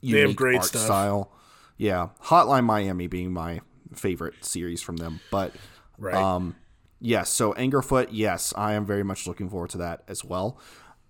[0.01, 0.81] They have great art stuff.
[0.81, 1.31] style.
[1.77, 3.59] Yeah, Hotline Miami being my
[3.93, 5.53] favorite series from them, but
[5.97, 6.15] right.
[6.15, 6.55] um,
[7.01, 7.29] yes.
[7.29, 10.57] So Angerfoot, yes, I am very much looking forward to that as well.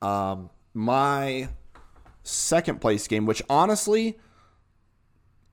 [0.01, 1.49] Um, my
[2.23, 4.17] second place game, which honestly,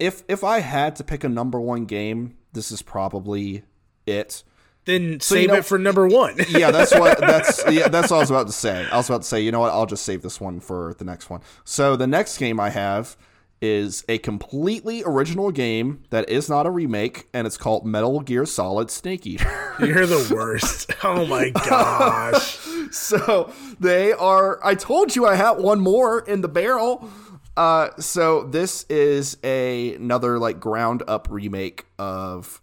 [0.03, 3.63] if if I had to pick a number one game, this is probably
[4.07, 4.43] it.
[4.85, 6.37] then you save know- it for number one.
[6.49, 8.87] Yeah, that's what that's yeah, that's what I was about to say.
[8.91, 9.73] I was about to say, you know what?
[9.73, 11.41] I'll just save this one for the next one.
[11.65, 13.17] So the next game I have
[13.61, 18.45] is a completely original game that is not a remake, and it's called Metal Gear
[18.45, 19.77] Solid Snake Eater.
[19.79, 20.91] You're the worst.
[21.05, 22.59] Oh my gosh.
[22.91, 24.59] so they are.
[24.65, 27.09] I told you I had one more in the barrel.
[27.57, 32.63] Uh, so this is a, another like ground up remake of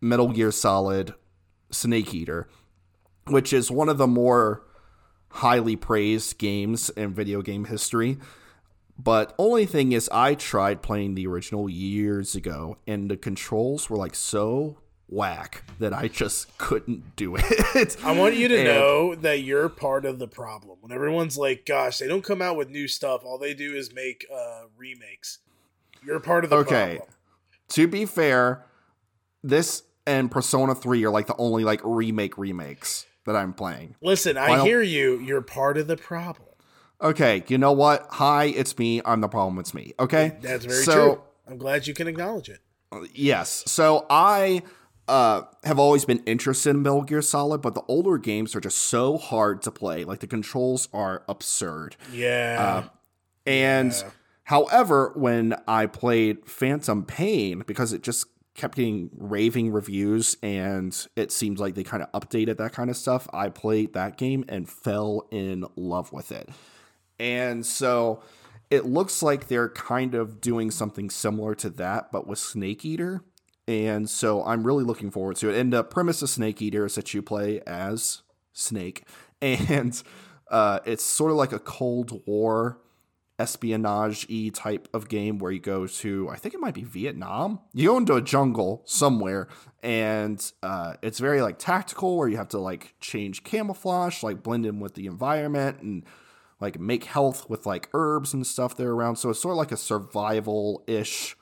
[0.00, 1.14] Metal Gear Solid
[1.70, 2.48] Snake Eater,
[3.26, 4.62] which is one of the more
[5.28, 8.18] highly praised games in video game history.
[8.98, 13.96] But only thing is, I tried playing the original years ago, and the controls were
[13.96, 14.78] like so
[15.12, 17.96] whack that I just couldn't do it.
[18.04, 20.78] I want you to And- know that you're part of the problem.
[20.80, 23.22] When everyone's like, "Gosh, they don't come out with new stuff.
[23.24, 25.38] All they do is make uh, remakes."
[26.04, 26.96] You're part of the Okay.
[26.96, 27.08] problem.
[27.68, 28.64] to be fair,
[29.42, 33.94] this and Persona 3 are like the only like remake remakes that I'm playing.
[34.02, 35.20] Listen, I hear you.
[35.20, 36.48] You're part of the problem.
[37.00, 38.06] Okay, you know what?
[38.10, 39.00] Hi, it's me.
[39.04, 39.58] I'm the problem.
[39.58, 39.92] It's me.
[40.00, 41.22] Okay, That's very so, true.
[41.48, 42.60] I'm glad you can acknowledge it.
[43.14, 43.62] Yes.
[43.66, 44.62] So I
[45.08, 48.78] uh, have always been interested in Metal Gear Solid, but the older games are just
[48.78, 50.04] so hard to play.
[50.04, 51.96] Like the controls are absurd.
[52.12, 52.88] Yeah.
[53.44, 54.10] And Yeah.
[54.44, 61.32] however, when I played Phantom Pain, because it just kept getting raving reviews and it
[61.32, 64.68] seems like they kind of updated that kind of stuff, I played that game and
[64.68, 66.48] fell in love with it.
[67.18, 68.22] And so
[68.70, 73.22] it looks like they're kind of doing something similar to that, but with Snake Eater.
[73.68, 75.58] And so I'm really looking forward to it.
[75.58, 79.06] And the premise of Snake Eater is that you play as Snake,
[79.42, 80.02] and
[80.50, 82.78] uh, it's sort of like a Cold War
[83.38, 87.60] espionage e type of game where you go to, I think it might be Vietnam.
[87.72, 89.48] You go into a jungle somewhere,
[89.82, 94.66] and uh, it's very like tactical where you have to like change camouflage, like blend
[94.66, 96.04] in with the environment and
[96.60, 99.16] like make health with like herbs and stuff that are around.
[99.16, 101.36] So it's sort of like a survival ish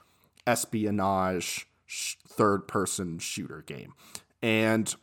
[0.47, 3.93] espionage sh- third person shooter game.
[4.41, 4.95] And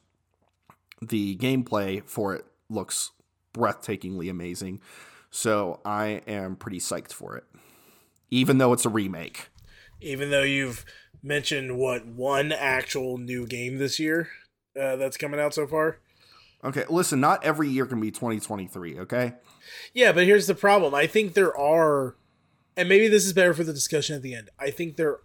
[1.01, 3.11] the gameplay for it looks
[3.53, 4.79] breathtakingly amazing.
[5.29, 7.43] So I am pretty psyched for it,
[8.31, 9.49] even though it's a remake.
[9.99, 10.85] Even though you've
[11.21, 14.29] mentioned what one actual new game this year
[14.79, 15.99] uh, that's coming out so far.
[16.63, 19.33] Okay, listen, not every year can be 2023, okay?
[19.93, 20.95] Yeah, but here's the problem.
[20.95, 22.15] I think there are,
[22.75, 24.49] and maybe this is better for the discussion at the end.
[24.59, 25.19] I think there are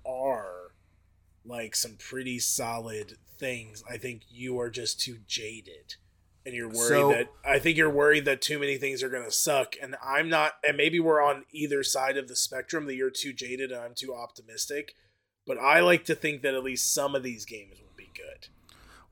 [1.44, 3.82] like some pretty solid things.
[3.90, 5.96] I think you are just too jaded.
[6.44, 9.30] And you're worried So- that I think you're worried that too many things are gonna
[9.30, 9.74] suck.
[9.80, 13.32] And I'm not and maybe we're on either side of the spectrum that you're too
[13.32, 14.94] jaded and I'm too optimistic.
[15.46, 18.48] But I like to think that at least some of these games will be good.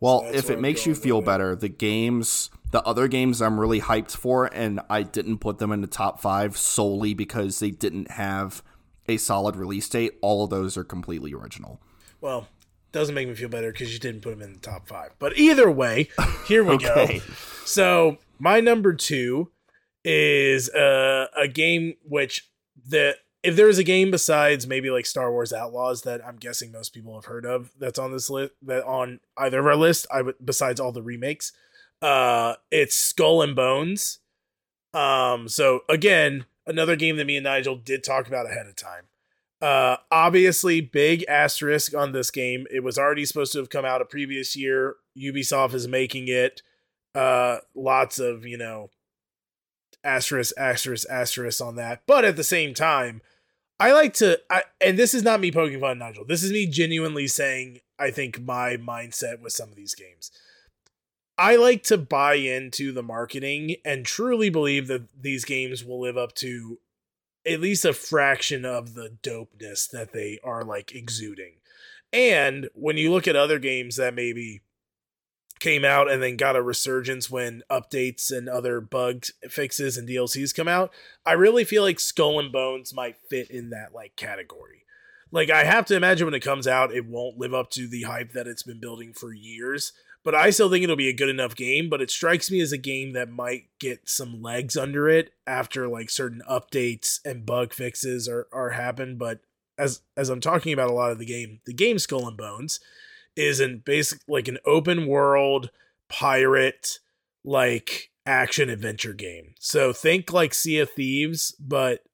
[0.01, 3.61] Well, that's if it I'm makes you feel better, the games, the other games I'm
[3.61, 7.71] really hyped for, and I didn't put them in the top five solely because they
[7.71, 8.63] didn't have
[9.09, 10.13] a solid release date.
[10.23, 11.81] All of those are completely original.
[12.21, 12.49] Well,
[12.93, 15.11] doesn't make me feel better because you didn't put them in the top five.
[15.19, 16.09] But either way,
[16.47, 17.19] here we Okay.
[17.19, 17.35] go.
[17.65, 19.51] So my number two
[20.05, 22.49] is uh, a game which
[22.87, 26.73] the if there is a game besides maybe like Star Wars Outlaws that I'm guessing
[26.73, 30.07] most people have heard of that's on this list that on either of our list
[30.13, 31.53] I would besides all the remakes,
[32.03, 34.19] uh, it's Skull and Bones.
[34.93, 39.05] Um, so again, another game that me and Nigel did talk about ahead of time.
[39.61, 42.67] Uh, obviously, big asterisk on this game.
[42.71, 44.97] It was already supposed to have come out a previous year.
[45.19, 46.63] Ubisoft is making it.
[47.15, 48.91] Uh, lots of you know,
[50.03, 52.03] asterisk, asterisk, asterisk on that.
[52.07, 53.21] But at the same time,
[53.79, 54.41] I like to.
[54.49, 56.25] I, and this is not me poking fun, at Nigel.
[56.25, 60.31] This is me genuinely saying I think my mindset with some of these games.
[61.37, 66.19] I like to buy into the marketing and truly believe that these games will live
[66.19, 66.79] up to
[67.47, 71.55] at least a fraction of the dopeness that they are like exuding.
[72.13, 74.63] And when you look at other games that maybe
[75.61, 80.55] came out and then got a resurgence when updates and other bug fixes and DLCs
[80.55, 80.91] come out,
[81.25, 84.85] I really feel like Skull and Bones might fit in that like category.
[85.31, 88.03] Like I have to imagine when it comes out, it won't live up to the
[88.03, 89.93] hype that it's been building for years.
[90.23, 91.89] But I still think it'll be a good enough game.
[91.89, 95.89] But it strikes me as a game that might get some legs under it after
[95.89, 99.17] like certain updates and bug fixes are are happen.
[99.17, 99.41] But
[99.79, 102.81] as as I'm talking about a lot of the game, the game Skull and Bones
[103.37, 105.71] is an basic like an open world
[106.09, 106.99] pirate
[107.45, 109.55] like action adventure game.
[109.59, 112.05] So think like Sea of Thieves, but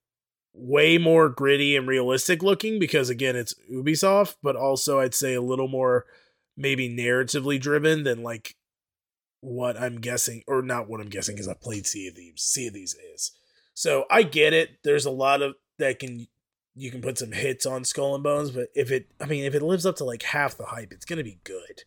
[0.52, 5.42] way more gritty and realistic looking because again it's Ubisoft, but also I'd say a
[5.42, 6.06] little more
[6.56, 8.56] maybe narratively driven than like
[9.40, 12.42] what I'm guessing or not what I'm guessing because I played Sea of Thieves.
[12.42, 13.32] Sea of Thieves is.
[13.74, 14.78] So I get it.
[14.82, 16.26] There's a lot of that can
[16.74, 19.54] you can put some hits on Skull and Bones, but if it I mean if
[19.54, 21.84] it lives up to like half the hype, it's gonna be good.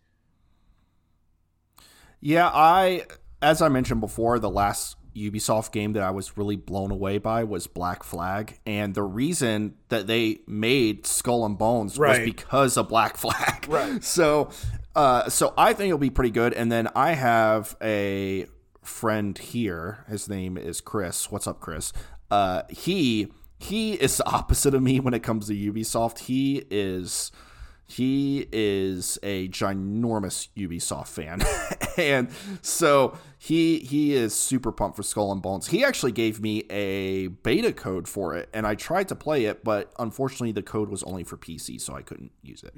[2.22, 3.06] Yeah, I
[3.42, 7.44] as I mentioned before, the last Ubisoft game that I was really blown away by
[7.44, 12.10] was Black Flag, and the reason that they made Skull and Bones Right.
[12.12, 13.66] was because of Black Flag.
[13.68, 14.04] Right.
[14.04, 14.50] So,
[14.96, 16.54] uh, so I think it'll be pretty good.
[16.54, 18.46] And then I have a
[18.84, 20.06] friend here.
[20.10, 21.30] His name is Chris.
[21.32, 21.92] What's up, Chris?
[22.32, 26.20] Uh, he he is the opposite of me when it comes to Ubisoft.
[26.20, 27.32] He is
[27.90, 31.42] he is a ginormous Ubisoft fan,
[31.98, 32.30] and
[32.62, 35.68] so he he is super pumped for Skull and Bones.
[35.68, 39.64] He actually gave me a beta code for it, and I tried to play it,
[39.64, 42.74] but unfortunately the code was only for PC, so I couldn't use it.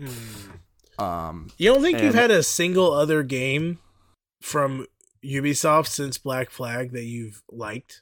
[0.97, 3.79] Um, You don't think you've had a single other game
[4.41, 4.85] from
[5.23, 8.01] Ubisoft since Black Flag that you've liked?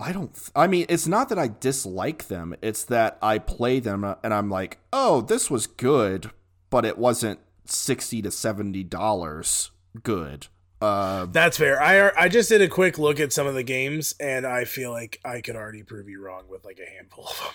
[0.00, 0.36] I don't.
[0.54, 2.54] I mean, it's not that I dislike them.
[2.62, 6.30] It's that I play them and I'm like, oh, this was good,
[6.70, 9.70] but it wasn't sixty to seventy dollars
[10.02, 10.46] good.
[10.80, 11.82] Uh, That's fair.
[11.82, 14.92] I I just did a quick look at some of the games, and I feel
[14.92, 17.54] like I could already prove you wrong with like a handful of them.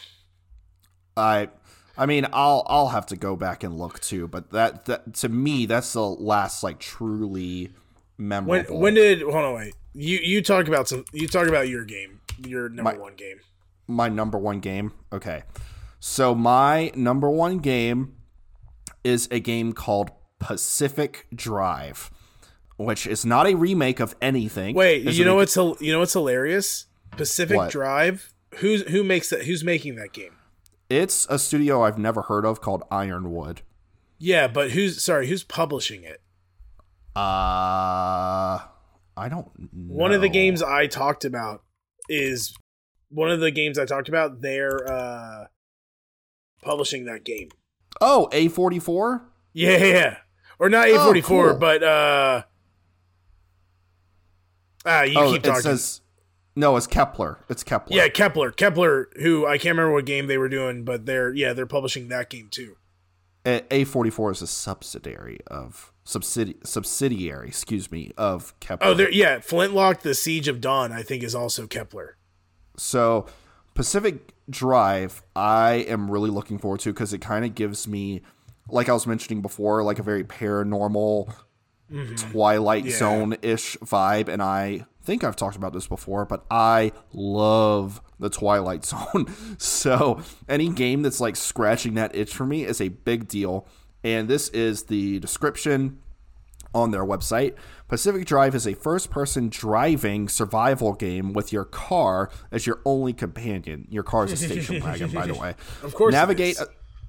[1.16, 1.50] I,
[1.98, 4.28] I mean, I'll I'll have to go back and look too.
[4.28, 7.72] But that that to me, that's the last like truly
[8.18, 8.80] When memorable.
[8.80, 12.20] when did hold on wait you you talk about some you talk about your game
[12.38, 13.38] your number My- one game
[13.86, 14.94] my number one game.
[15.12, 15.44] Okay.
[16.00, 18.16] So my number one game
[19.04, 20.10] is a game called
[20.40, 22.10] Pacific Drive,
[22.78, 24.74] which is not a remake of anything.
[24.76, 27.72] wait you know what's you know what's hilarious Pacific What?
[27.72, 30.34] Drive who's who makes that who's making that game
[30.90, 33.62] It's a studio I've never heard of called Ironwood.
[34.18, 36.22] yeah but who's sorry who's publishing it
[37.16, 38.60] Uh
[39.16, 39.94] I don't know.
[39.94, 41.62] One of the games I talked about
[42.14, 42.56] is
[43.10, 44.42] one of the games I talked about.
[44.42, 45.46] They're uh,
[46.62, 47.50] publishing that game.
[48.02, 49.22] Oh, A44?
[49.54, 50.18] Yeah, yeah.
[50.60, 52.44] Or not A44, but uh
[54.86, 55.62] Ah, you oh, keep it talking.
[55.62, 56.02] says
[56.56, 56.76] no.
[56.76, 57.40] It's Kepler.
[57.50, 57.96] It's Kepler.
[57.96, 58.52] yeah, Kepler.
[58.52, 62.10] Kepler, who I can't remember what game they were doing, but they're yeah, they're publishing
[62.10, 62.76] that game too.
[63.46, 68.88] A forty four is a subsidiary of subsidi- subsidiary, excuse me, of Kepler.
[68.88, 72.18] Oh, there yeah, Flintlock the Siege of Dawn, I think is also Kepler.
[72.78, 73.26] So
[73.74, 78.22] Pacific Drive, I am really looking forward to because it kind of gives me,
[78.70, 81.34] like I was mentioning before, like a very paranormal
[82.16, 82.90] Twilight Mm-hmm.
[82.90, 82.98] Yeah.
[82.98, 88.30] Zone ish vibe, and I think I've talked about this before, but I love the
[88.30, 89.32] Twilight Zone.
[89.58, 93.68] so any game that's like scratching that itch for me is a big deal.
[94.04, 96.00] And this is the description
[96.74, 97.56] on their website.
[97.88, 103.14] Pacific Drive is a first person driving survival game with your car as your only
[103.14, 103.88] companion.
[103.90, 105.56] Your car is a station wagon, by the way.
[105.84, 106.60] Of course Navigate.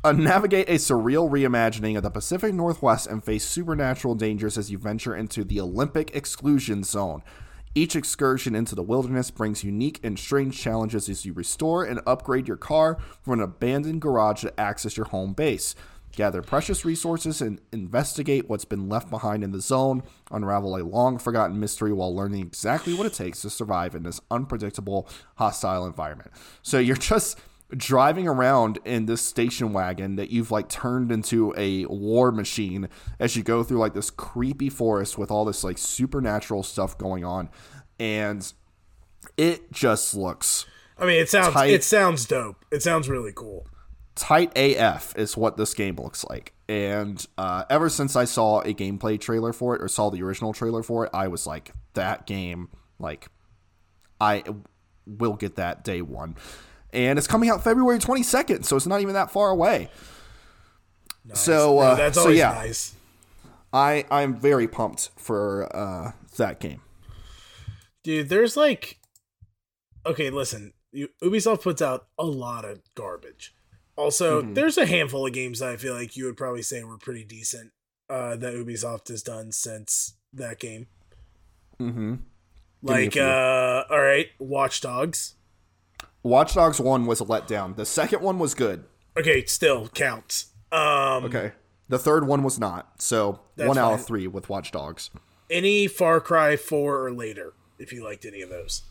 [0.05, 4.77] a navigate a surreal reimagining of the Pacific Northwest and face supernatural dangers as you
[4.77, 7.23] venture into the Olympic exclusion zone.
[7.77, 12.47] Each excursion into the wilderness brings unique and strange challenges as you restore and upgrade
[12.47, 15.75] your car from an abandoned garage to access your home base.
[16.17, 20.03] Gather precious resources and investigate what's been left behind in the zone.
[20.31, 24.21] Unravel a long forgotten mystery while learning exactly what it takes to survive in this
[24.31, 26.31] unpredictable, hostile environment.
[26.63, 27.39] So you're just
[27.77, 32.89] driving around in this station wagon that you've like turned into a war machine
[33.19, 37.25] as you go through like this creepy forest with all this like supernatural stuff going
[37.25, 37.49] on.
[37.99, 38.53] And
[39.37, 40.67] it just looks
[40.99, 41.71] I mean, it sounds Tight.
[41.71, 42.65] it sounds dope.
[42.71, 43.67] It sounds really cool.
[44.15, 46.53] Tight AF is what this game looks like.
[46.69, 50.53] And uh, ever since I saw a gameplay trailer for it or saw the original
[50.53, 53.29] trailer for it, I was like, that game, like,
[54.21, 54.45] I
[55.07, 56.37] will get that day one.
[56.93, 59.91] And it's coming out February 22nd, so it's not even that far away.
[61.33, 62.95] So, uh, that's so always yeah, nice.
[63.73, 66.81] I, I'm very pumped for uh, that game.
[68.03, 68.99] Dude, there's like
[70.07, 70.73] Okay, listen.
[71.23, 73.54] Ubisoft puts out a lot of garbage.
[73.97, 74.55] Also, Mhm.
[74.55, 77.25] there's a handful of games that I feel like you would probably say were pretty
[77.25, 77.73] decent
[78.11, 80.89] uh, that Ubisoft has done since that game.
[81.81, 82.17] Mm-hmm.
[82.83, 85.37] Like, uh, all right, Watch Dogs.
[86.23, 87.77] Watch Dogs 1 was a letdown.
[87.77, 88.85] The second one was good.
[89.17, 90.47] Okay, still counts.
[90.71, 91.53] Um, Okay.
[91.89, 93.01] The third one was not.
[93.01, 95.11] So one out of three with Watch Dogs.
[95.51, 98.83] Any Far Cry 4 or later, if you liked any of those.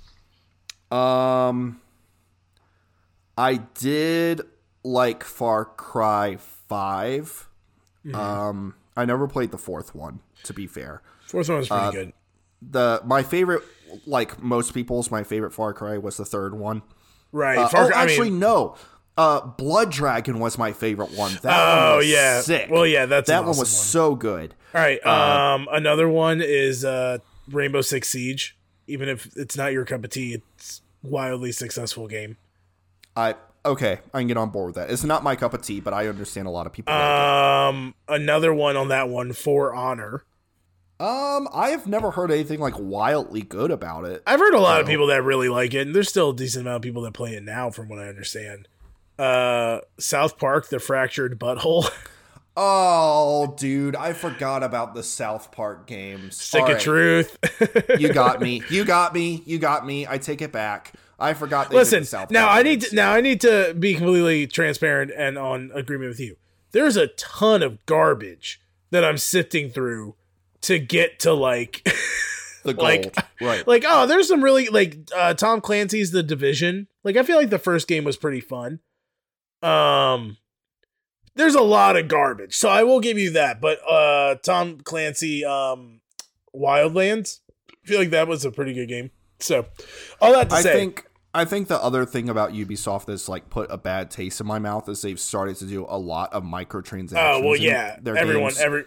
[0.92, 1.82] Um,
[3.38, 4.42] I did
[4.84, 7.50] like Far Cry 5
[8.06, 8.16] Mm-hmm.
[8.16, 10.20] Um, I never played the fourth one.
[10.44, 12.14] To be fair, Fourth one was pretty Uh, good.
[12.62, 13.64] the my favorite,
[14.06, 16.82] like most people's, my favorite Far Cry was the third one.
[17.32, 17.58] Right.
[17.58, 18.76] Uh, Far oh, I actually, mean, no.
[19.16, 21.32] Uh, Blood Dragon was my favorite one.
[21.44, 22.42] That Oh, one was yeah.
[22.42, 22.70] sick.
[22.70, 23.66] Well, yeah, that's that one was one.
[23.68, 24.54] so good.
[24.76, 25.00] All right.
[25.06, 27.20] Uh, Um, another one is uh,
[27.50, 28.58] Rainbow Six Siege.
[28.88, 32.36] Even if it's not your cup of tea, it's wildly successful game.
[33.16, 34.90] I okay, I can get on board with that.
[34.92, 36.94] It's not my cup of tea, but I understand a lot of people.
[36.94, 37.02] like.
[37.04, 40.24] Um, another one on that one For Honor.
[41.00, 44.24] Um, I have never heard anything like wildly good about it.
[44.28, 44.90] I've heard a lot of Oh.
[44.90, 47.34] people that really like it, and there's still a decent amount of people that play
[47.34, 48.68] it now, from what I understand.
[49.20, 51.86] Uh, South Park: The Fractured But Whole.
[52.56, 56.38] Oh, dude, I forgot about the South Park games.
[56.40, 57.38] Stick All of right, Truth.
[58.00, 58.62] You got me.
[58.70, 59.42] You got me.
[59.48, 60.06] You got me.
[60.08, 60.94] I take it back.
[61.20, 61.70] I forgot.
[61.70, 64.48] They Listen, the South now Park I need to, now I need to be completely
[64.48, 66.36] transparent and on agreement with you.
[66.72, 68.60] There's a ton of garbage
[68.92, 70.16] that I'm sifting through
[70.62, 71.84] to get to like
[72.64, 72.78] the gold.
[72.78, 73.68] like- right.
[73.68, 76.88] like oh, there's some really like uh Tom Clancy's The Division.
[77.04, 78.80] Like I feel like the first game was pretty fun.
[79.62, 80.38] Um
[81.36, 82.56] there's a lot of garbage.
[82.56, 86.02] So I will give you that, but uh Tom Clancy um
[86.56, 87.40] Wildlands,
[87.72, 89.12] I feel like that was a pretty good game.
[89.44, 89.66] So
[90.22, 93.50] all that to I say think I think the other thing about Ubisoft that's like
[93.50, 96.44] put a bad taste in my mouth is they've started to do a lot of
[96.44, 97.14] microtransactions.
[97.18, 97.98] Oh well, yeah.
[98.06, 98.86] Everyone, games, every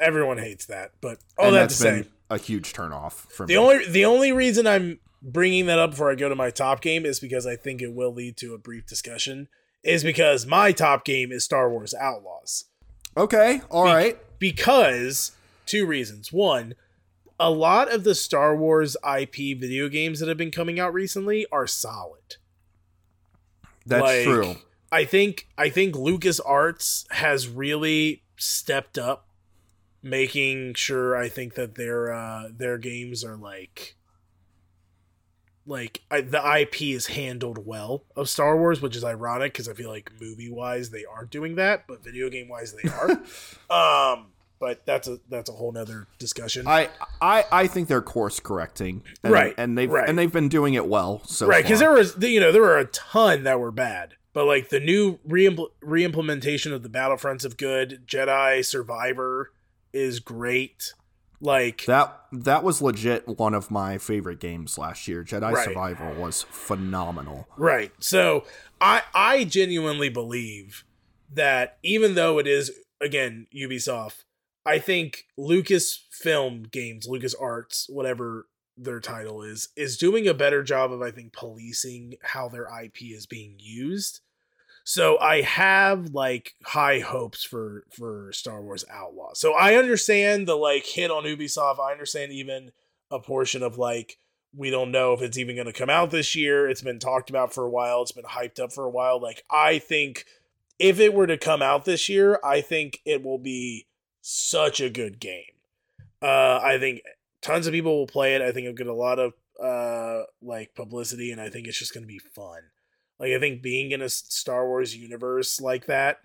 [0.00, 0.92] everyone hates that.
[1.00, 3.58] But all and that that's to say, a huge turnoff for the me.
[3.58, 7.04] only the only reason I'm bringing that up before I go to my top game
[7.04, 9.48] is because I think it will lead to a brief discussion.
[9.84, 12.66] Is because my top game is Star Wars Outlaws.
[13.16, 14.16] okay, all right.
[14.38, 15.32] Because
[15.66, 16.32] two reasons.
[16.32, 16.74] One,
[17.42, 21.46] a lot of the Star Wars IP video games that have been coming out recently
[21.50, 22.36] are solid.
[23.84, 24.56] That's Like, true.
[24.90, 29.28] I think I think LucasArts has really stepped up
[30.02, 33.96] making sure I think that their uh their games are like
[35.64, 39.74] like I, the IP is handled well of Star Wars, which is ironic because I
[39.74, 43.10] feel like movie wise they aren't doing that, but video game wise they are.
[44.14, 44.26] um,
[44.62, 46.68] but that's a that's a whole nother discussion.
[46.68, 46.88] I
[47.20, 50.08] I I think they're course correcting, and, Right, And they've right.
[50.08, 51.20] and they've been doing it well.
[51.24, 54.44] So right, because there was you know there were a ton that were bad, but
[54.44, 59.50] like the new reimpl- reimplementation of the Battlefronts of good, Jedi Survivor
[59.92, 60.92] is great.
[61.40, 65.24] Like that that was legit one of my favorite games last year.
[65.24, 65.64] Jedi Right.
[65.64, 67.48] Survivor was phenomenal.
[67.56, 67.90] Right.
[67.98, 68.44] So
[68.80, 70.84] I I genuinely believe
[71.34, 74.22] that even though it is again Ubisoft,
[74.64, 78.46] I think Lucasfilm Games, LucasArts, whatever
[78.76, 83.02] their title is, is doing a better job of I think policing how their IP
[83.02, 84.20] is being used.
[84.84, 89.32] So I have like high hopes for for Star Wars Outlaw.
[89.34, 91.78] So I understand the like hit on Ubisoft.
[91.78, 92.72] I understand even
[93.10, 94.18] a portion of like
[94.54, 96.68] we don't know if it's even going to come out this year.
[96.68, 98.02] It's been talked about for a while.
[98.02, 99.20] It's been hyped up for a while.
[99.20, 100.24] Like I think
[100.78, 103.86] if it were to come out this year, I think it will be
[104.22, 105.44] such a good game.
[106.22, 107.02] Uh, I think
[107.42, 108.40] tons of people will play it.
[108.40, 111.92] I think it'll get a lot of uh like publicity, and I think it's just
[111.92, 112.62] going to be fun.
[113.20, 116.18] Like I think being in a Star Wars universe like that,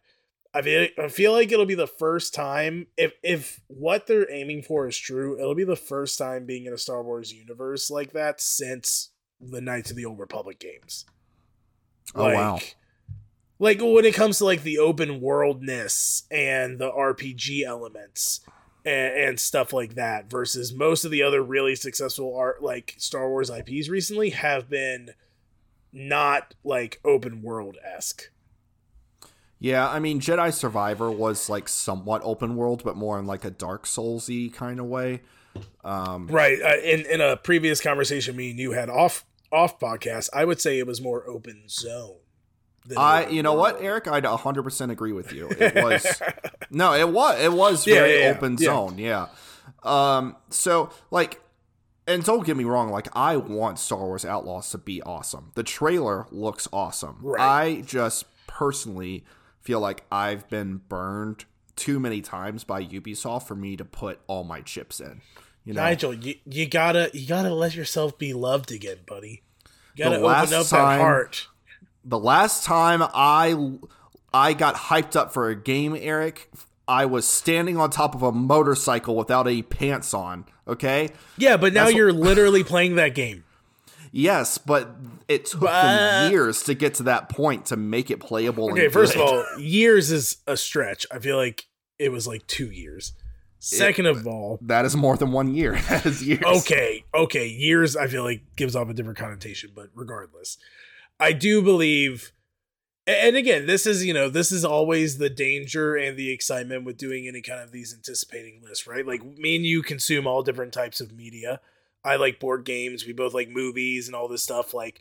[0.54, 4.64] I feel I feel like it'll be the first time if if what they're aiming
[4.64, 8.14] for is true, it'll be the first time being in a Star Wars universe like
[8.14, 11.06] that since the Knights of the Old Republic games.
[12.16, 12.60] Oh wow.
[13.60, 18.42] Like when it comes to like the open worldness and the RPG elements
[18.86, 23.28] and, and stuff like that versus most of the other really successful art like Star
[23.30, 25.12] Wars IPs recently have been
[25.92, 28.30] not like open world esque.
[29.60, 33.50] Yeah, I mean Jedi Survivor was like somewhat open world, but more in like a
[33.50, 35.22] Dark Soulsy kind of way.
[35.84, 36.62] Um, Right.
[36.62, 40.62] Uh, in in a previous conversation me and you had off off podcast, I would
[40.62, 42.18] say it was more open zone.
[42.96, 43.82] I, you know what.
[43.82, 45.50] Eric, I'd 100% agree with you.
[45.50, 46.22] It was
[46.70, 48.66] no, it was it was Yeah, very yeah, open yeah.
[48.66, 49.28] zone, yeah.
[49.84, 51.42] Um, so like,
[52.08, 55.52] and don't get me wrong, like I want Star Wars Outlaws to be awesome.
[55.56, 57.18] The trailer looks awesome.
[57.22, 57.42] Right.
[57.42, 59.26] I just personally
[59.62, 64.44] feel like I've been burned too many times by Ubisoft for me to put all
[64.44, 65.22] my chips in.
[65.64, 69.44] You know, Nigel, you, you gotta you gotta let yourself be loved again, buddy.
[69.96, 71.48] You gotta open up time- that heart.
[72.08, 73.78] The last time I
[74.34, 76.50] I got hyped up for a game, Eric,
[76.88, 80.46] I was standing on top of a motorcycle without any pants on.
[80.68, 81.10] Okay.
[81.38, 83.44] Yeah, but now That's you're literally playing that game.
[84.12, 84.96] Yes, but
[85.28, 88.72] it took But- years to get to that point to make it playable.
[88.72, 91.06] Okay, first of all, years is a stretch.
[91.12, 91.66] I feel like
[92.00, 93.14] it was like two years.
[93.60, 95.74] Second of all, that is more than one year.
[95.90, 96.44] That is years.
[96.46, 100.58] okay, okay, years I feel like gives off a different connotation, but regardless,
[101.20, 102.32] I do believe
[103.08, 106.98] and again, this is, you know, this is always the danger and the excitement with
[106.98, 109.08] doing any kind of these anticipating lists, right?
[109.08, 111.62] Like me and you consume all different types of media.
[112.04, 115.00] I like board games, we both like movies and all this stuff like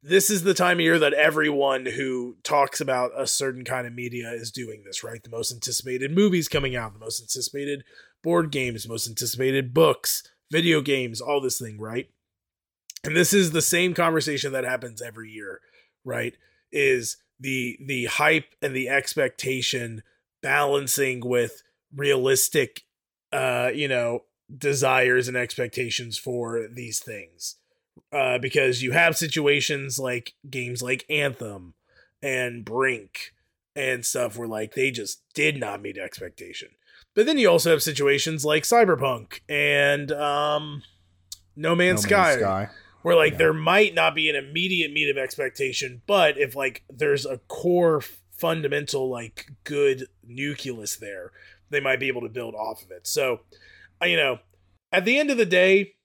[0.00, 3.94] this is the time of year that everyone who talks about a certain kind of
[3.94, 5.22] media is doing this, right?
[5.22, 7.84] The most anticipated movies coming out, the most anticipated
[8.22, 10.22] board games, most anticipated books,
[10.52, 12.10] video games, all this thing, right?
[13.04, 15.60] And this is the same conversation that happens every year,
[16.04, 16.36] right?
[16.72, 20.02] Is the the hype and the expectation
[20.42, 21.62] balancing with
[21.94, 22.84] realistic
[23.34, 24.20] uh, you know,
[24.56, 27.56] desires and expectations for these things
[28.12, 31.74] uh, because you have situations like games like Anthem
[32.22, 33.32] and Brink
[33.74, 36.68] and stuff where like they just did not meet expectation.
[37.16, 40.82] But then you also have situations like Cyberpunk and um,
[41.56, 42.68] No No Man's, Man's Sky, Sky.
[43.04, 43.38] Where like Yeah.
[43.38, 48.00] there might not be an immediate meet of expectation, but if like there's a core
[48.38, 51.30] fundamental like good nucleus there,
[51.68, 53.06] they might be able to build off of it.
[53.06, 53.40] So,
[54.02, 54.38] you know,
[54.90, 55.96] at the end of the day,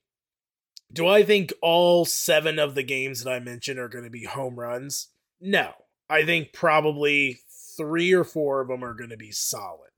[0.92, 4.24] do I think all seven of the games that I mentioned are going to be
[4.24, 5.08] home runs?
[5.40, 5.72] No.
[6.10, 7.40] I think probably
[7.78, 9.89] three or four of them are going to be solid.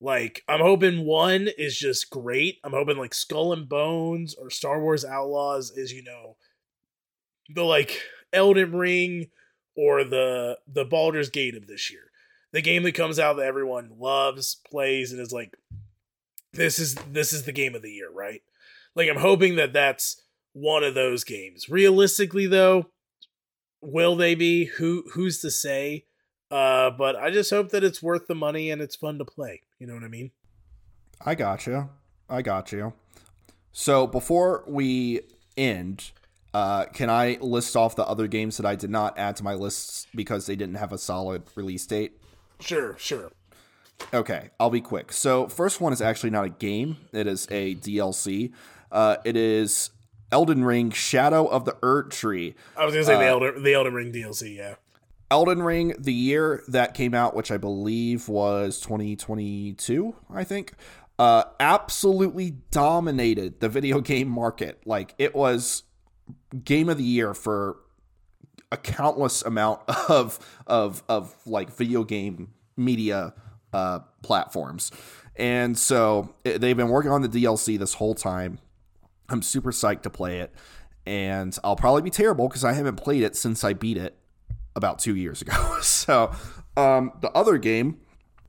[0.00, 2.58] Like, I'm hoping one is just great.
[2.62, 6.36] I'm hoping like Skull and Bones or Star Wars Outlaws is, you know,
[7.54, 9.28] the like Elden Ring
[9.74, 12.10] or the the Baldur's Gate of this year.
[12.52, 15.56] The game that comes out that everyone loves, plays, and is like,
[16.52, 18.42] this is this is the game of the year, right?
[18.94, 20.22] Like I'm hoping that that's
[20.52, 21.68] one of those games.
[21.68, 22.86] Realistically, though,
[23.80, 24.64] will they be?
[24.64, 26.04] Who who's to say?
[26.50, 29.62] Uh, but I just hope that it's worth the money and it's fun to play.
[29.78, 30.30] You know what I mean?
[31.24, 31.88] I got you.
[32.28, 32.92] I got you.
[33.72, 35.20] So before we
[35.56, 36.12] end,
[36.54, 39.54] uh, can I list off the other games that I did not add to my
[39.54, 42.18] lists because they didn't have a solid release date?
[42.60, 43.32] Sure, sure.
[44.14, 45.12] Okay, I'll be quick.
[45.12, 48.52] So first one is actually not a game; it is a DLC.
[48.90, 49.90] Uh, it is
[50.30, 52.54] Elden Ring: Shadow of the Erdtree.
[52.76, 54.56] I was gonna say the Elden the Elden Ring DLC.
[54.56, 54.74] Yeah.
[55.30, 60.74] Elden Ring, the year that came out, which I believe was 2022, I think,
[61.18, 64.82] uh, absolutely dominated the video game market.
[64.86, 65.82] Like it was
[66.64, 67.78] game of the year for
[68.70, 73.34] a countless amount of of of like video game media
[73.72, 74.92] uh, platforms,
[75.34, 78.58] and so it, they've been working on the DLC this whole time.
[79.28, 80.54] I'm super psyched to play it,
[81.04, 84.16] and I'll probably be terrible because I haven't played it since I beat it
[84.76, 85.78] about two years ago.
[85.82, 86.32] so
[86.76, 87.98] um, the other game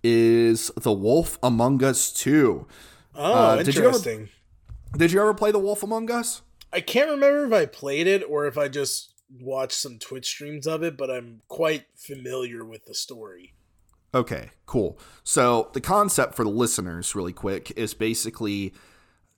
[0.03, 2.67] is The Wolf Among Us 2.
[3.15, 3.73] Oh, uh, interesting.
[3.73, 4.27] Did you,
[4.91, 6.43] ever, did you ever play The Wolf Among Us?
[6.71, 10.67] I can't remember if I played it or if I just watched some Twitch streams
[10.67, 13.53] of it, but I'm quite familiar with the story.
[14.13, 14.99] Okay, cool.
[15.23, 18.73] So the concept for the listeners, really quick, is basically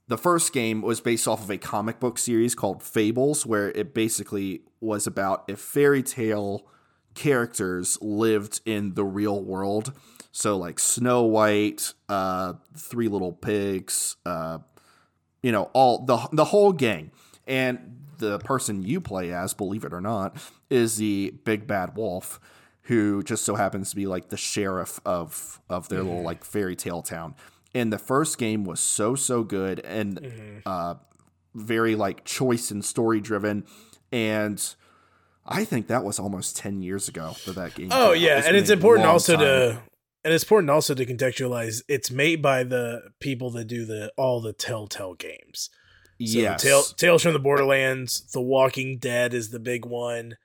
[0.07, 3.93] the first game was based off of a comic book series called Fables, where it
[3.93, 6.67] basically was about a fairy tale
[7.13, 9.93] characters lived in the real world.
[10.31, 14.59] So like Snow White, uh, Three Little Pigs, uh,
[15.41, 17.11] you know, all the the whole gang.
[17.47, 20.37] And the person you play as, believe it or not,
[20.69, 22.39] is the big bad wolf
[22.83, 26.09] who just so happens to be like the sheriff of of their mm-hmm.
[26.09, 27.35] little like fairy tale town.
[27.73, 30.57] And the first game was so so good and mm-hmm.
[30.65, 30.95] uh,
[31.53, 33.65] very like choice and story driven
[34.11, 34.75] and
[35.49, 37.89] I think that was almost 10 years ago that that game.
[37.91, 39.43] Oh yeah, and it's important also time.
[39.43, 39.81] to
[40.23, 44.41] and it's important also to contextualize it's made by the people that do the all
[44.41, 45.69] the Telltale games.
[46.21, 46.61] So yes.
[46.61, 50.35] Tale, Tales from the Borderlands, The Walking Dead is the big one.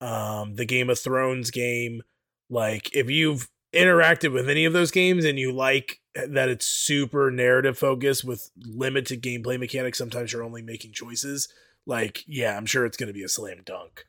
[0.00, 2.02] Um, the Game of Thrones game.
[2.50, 7.30] Like if you've interacted with any of those games and you like that it's super
[7.30, 11.48] narrative focused with limited gameplay mechanics, sometimes you're only making choices.
[11.86, 14.04] Like, yeah, I'm sure it's going to be a slam dunk.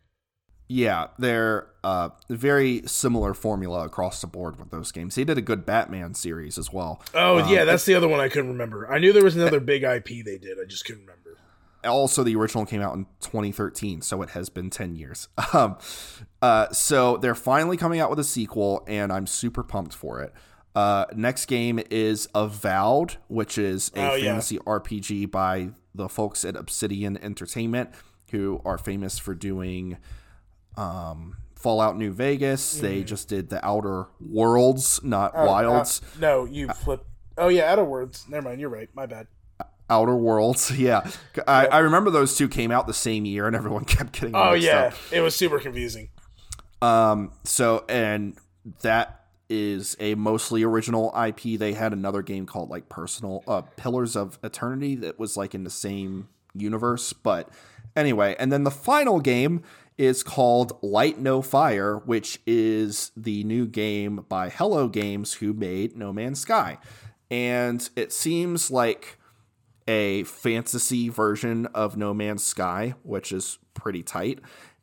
[0.74, 5.16] Yeah, they're uh, very similar formula across the board with those games.
[5.16, 7.02] They did a good Batman series as well.
[7.14, 8.90] Oh um, yeah, that's the other one I couldn't remember.
[8.90, 10.58] I knew there was another big IP they did.
[10.62, 11.38] I just couldn't remember.
[11.84, 15.28] Also, the original came out in 2013, so it has been 10 years.
[15.54, 15.78] Um,
[16.42, 20.34] uh, so they're finally coming out with a sequel, and I'm super pumped for it.
[20.74, 24.62] Uh, next game is Avowed, which is a oh, fantasy yeah.
[24.62, 27.90] RPG by the folks at Obsidian Entertainment,
[28.32, 29.98] who are famous for doing
[30.78, 32.78] um, Fallout New Vegas.
[32.78, 32.82] Mm.
[32.82, 36.02] They just did the Outer Worlds, not oh, Wilds.
[36.04, 37.06] Uh, no, you flip.
[37.38, 38.26] Oh yeah, Outer Worlds.
[38.28, 38.60] Never mind.
[38.60, 38.90] You're right.
[38.94, 39.28] My bad.
[39.90, 40.72] Outer Worlds.
[40.78, 41.10] Yeah,
[41.48, 44.36] I, I, remember those two came out the same year, and everyone kept getting.
[44.36, 44.94] Oh yeah, up.
[45.12, 46.10] it was super confusing.
[46.82, 47.32] Um.
[47.44, 48.38] So and
[48.82, 51.60] that is a mostly original IP.
[51.60, 55.66] They had another game called like Personal uh, Pillars of Eternity that was like in
[55.66, 57.50] the same universe, but
[57.96, 58.36] anyway.
[58.40, 59.64] And then the final game
[60.02, 65.96] is called Light No Fire, which is the new game by Hello Games, who made
[65.96, 66.80] No Man's Sky.
[67.30, 69.20] And it seems like
[69.88, 74.40] a fantasy version of No Man's Sky, which is pretty tight.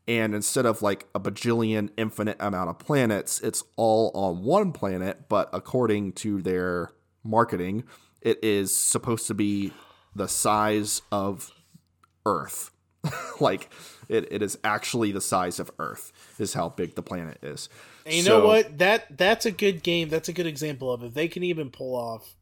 [0.06, 5.28] And instead of like a bajillion infinite amount of planets, it's all on one planet.
[5.28, 6.90] But according to their
[7.24, 7.82] marketing,
[8.22, 9.72] it is supposed to be
[10.14, 11.50] the size of
[12.24, 12.70] Earth.
[13.40, 13.68] like
[14.08, 17.68] it, it is actually the size of Earth is how big the planet is.
[18.06, 18.78] And you so, know what?
[18.78, 20.08] That that's a good game.
[20.08, 21.14] That's a good example of it.
[21.14, 22.34] They can even pull off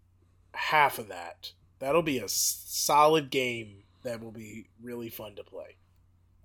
[0.55, 1.53] half of that.
[1.79, 5.77] That'll be a solid game that will be really fun to play.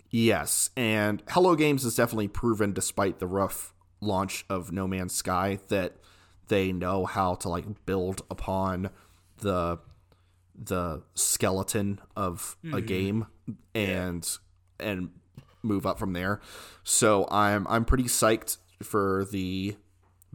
[0.10, 5.60] Yes, and Hello Games has definitely proven, despite the rough launch of No Man's Sky,
[5.70, 5.96] that
[6.48, 8.90] they know how to like build upon
[9.38, 9.80] the
[10.54, 12.76] the skeleton of mm-hmm.
[12.76, 13.28] a game
[13.74, 14.28] and.
[14.82, 15.10] And
[15.64, 16.40] move up from there.
[16.84, 19.76] So I'm I'm pretty psyched for the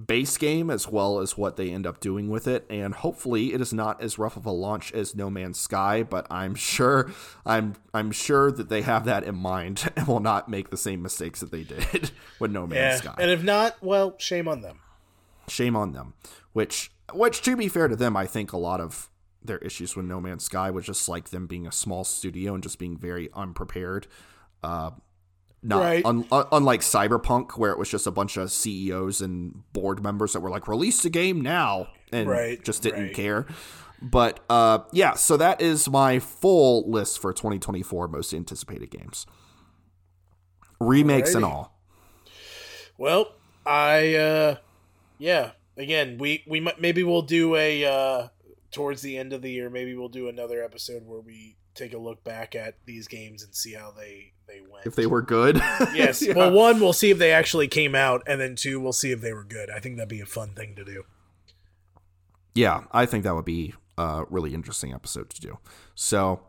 [0.04, 3.62] base game as well as what they end up doing with it and hopefully it
[3.62, 7.10] is not as rough of a launch as No Man's Sky but I'm sure
[7.46, 11.00] I'm I'm sure that they have that in mind and will not make the same
[11.00, 13.12] mistakes that they did with No Man's yeah.
[13.12, 13.14] Sky.
[13.18, 14.80] And if not, well, shame on them.
[15.48, 16.12] Shame on them.
[16.52, 19.08] Which which to be fair to them, I think a lot of
[19.42, 22.62] their issues with No Man's Sky was just like them being a small studio and
[22.62, 24.06] just being very unprepared.
[24.62, 24.90] Uh,
[25.62, 26.04] Not Right.
[26.04, 30.32] un, un- unlike Cyberpunk, where it was just a bunch of CEOs and board members
[30.34, 33.14] that were like, "Release the game now," and Right, just didn't right.
[33.14, 33.46] care.
[34.00, 39.26] But uh, yeah, so that is my full list for 2024 most anticipated games,
[40.80, 41.78] remakes and all.
[42.98, 43.32] Well,
[43.64, 44.56] I uh
[45.18, 48.28] yeah, again, we we might maybe we'll do a uh
[48.70, 51.98] towards the end of the year, maybe we'll do another episode where we take a
[51.98, 54.86] look back at these games and see how they they went.
[54.86, 55.56] If they were good,
[55.94, 56.22] Yes.
[56.22, 56.34] Yeah.
[56.34, 59.20] Well, one, we'll see if they actually came out, and then two, we'll see if
[59.20, 59.70] they were good.
[59.70, 61.04] I think that'd be a fun thing to do.
[62.54, 65.58] yeah, I think that would be a really interesting episode to do.
[65.94, 66.40] So,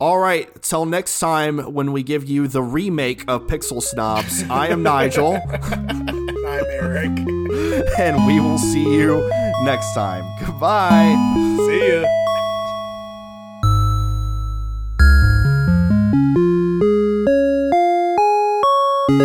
[0.00, 4.68] all right, till next time when we give you the remake of Pixel Snobs, I
[4.68, 6.08] am Nigel, I'm
[6.48, 7.10] Eric.
[7.98, 9.28] and we will see you
[9.64, 10.24] next time.
[10.44, 11.14] Goodbye.
[11.66, 12.17] See ya.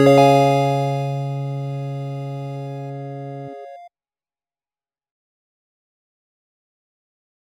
[0.03, 0.42] Música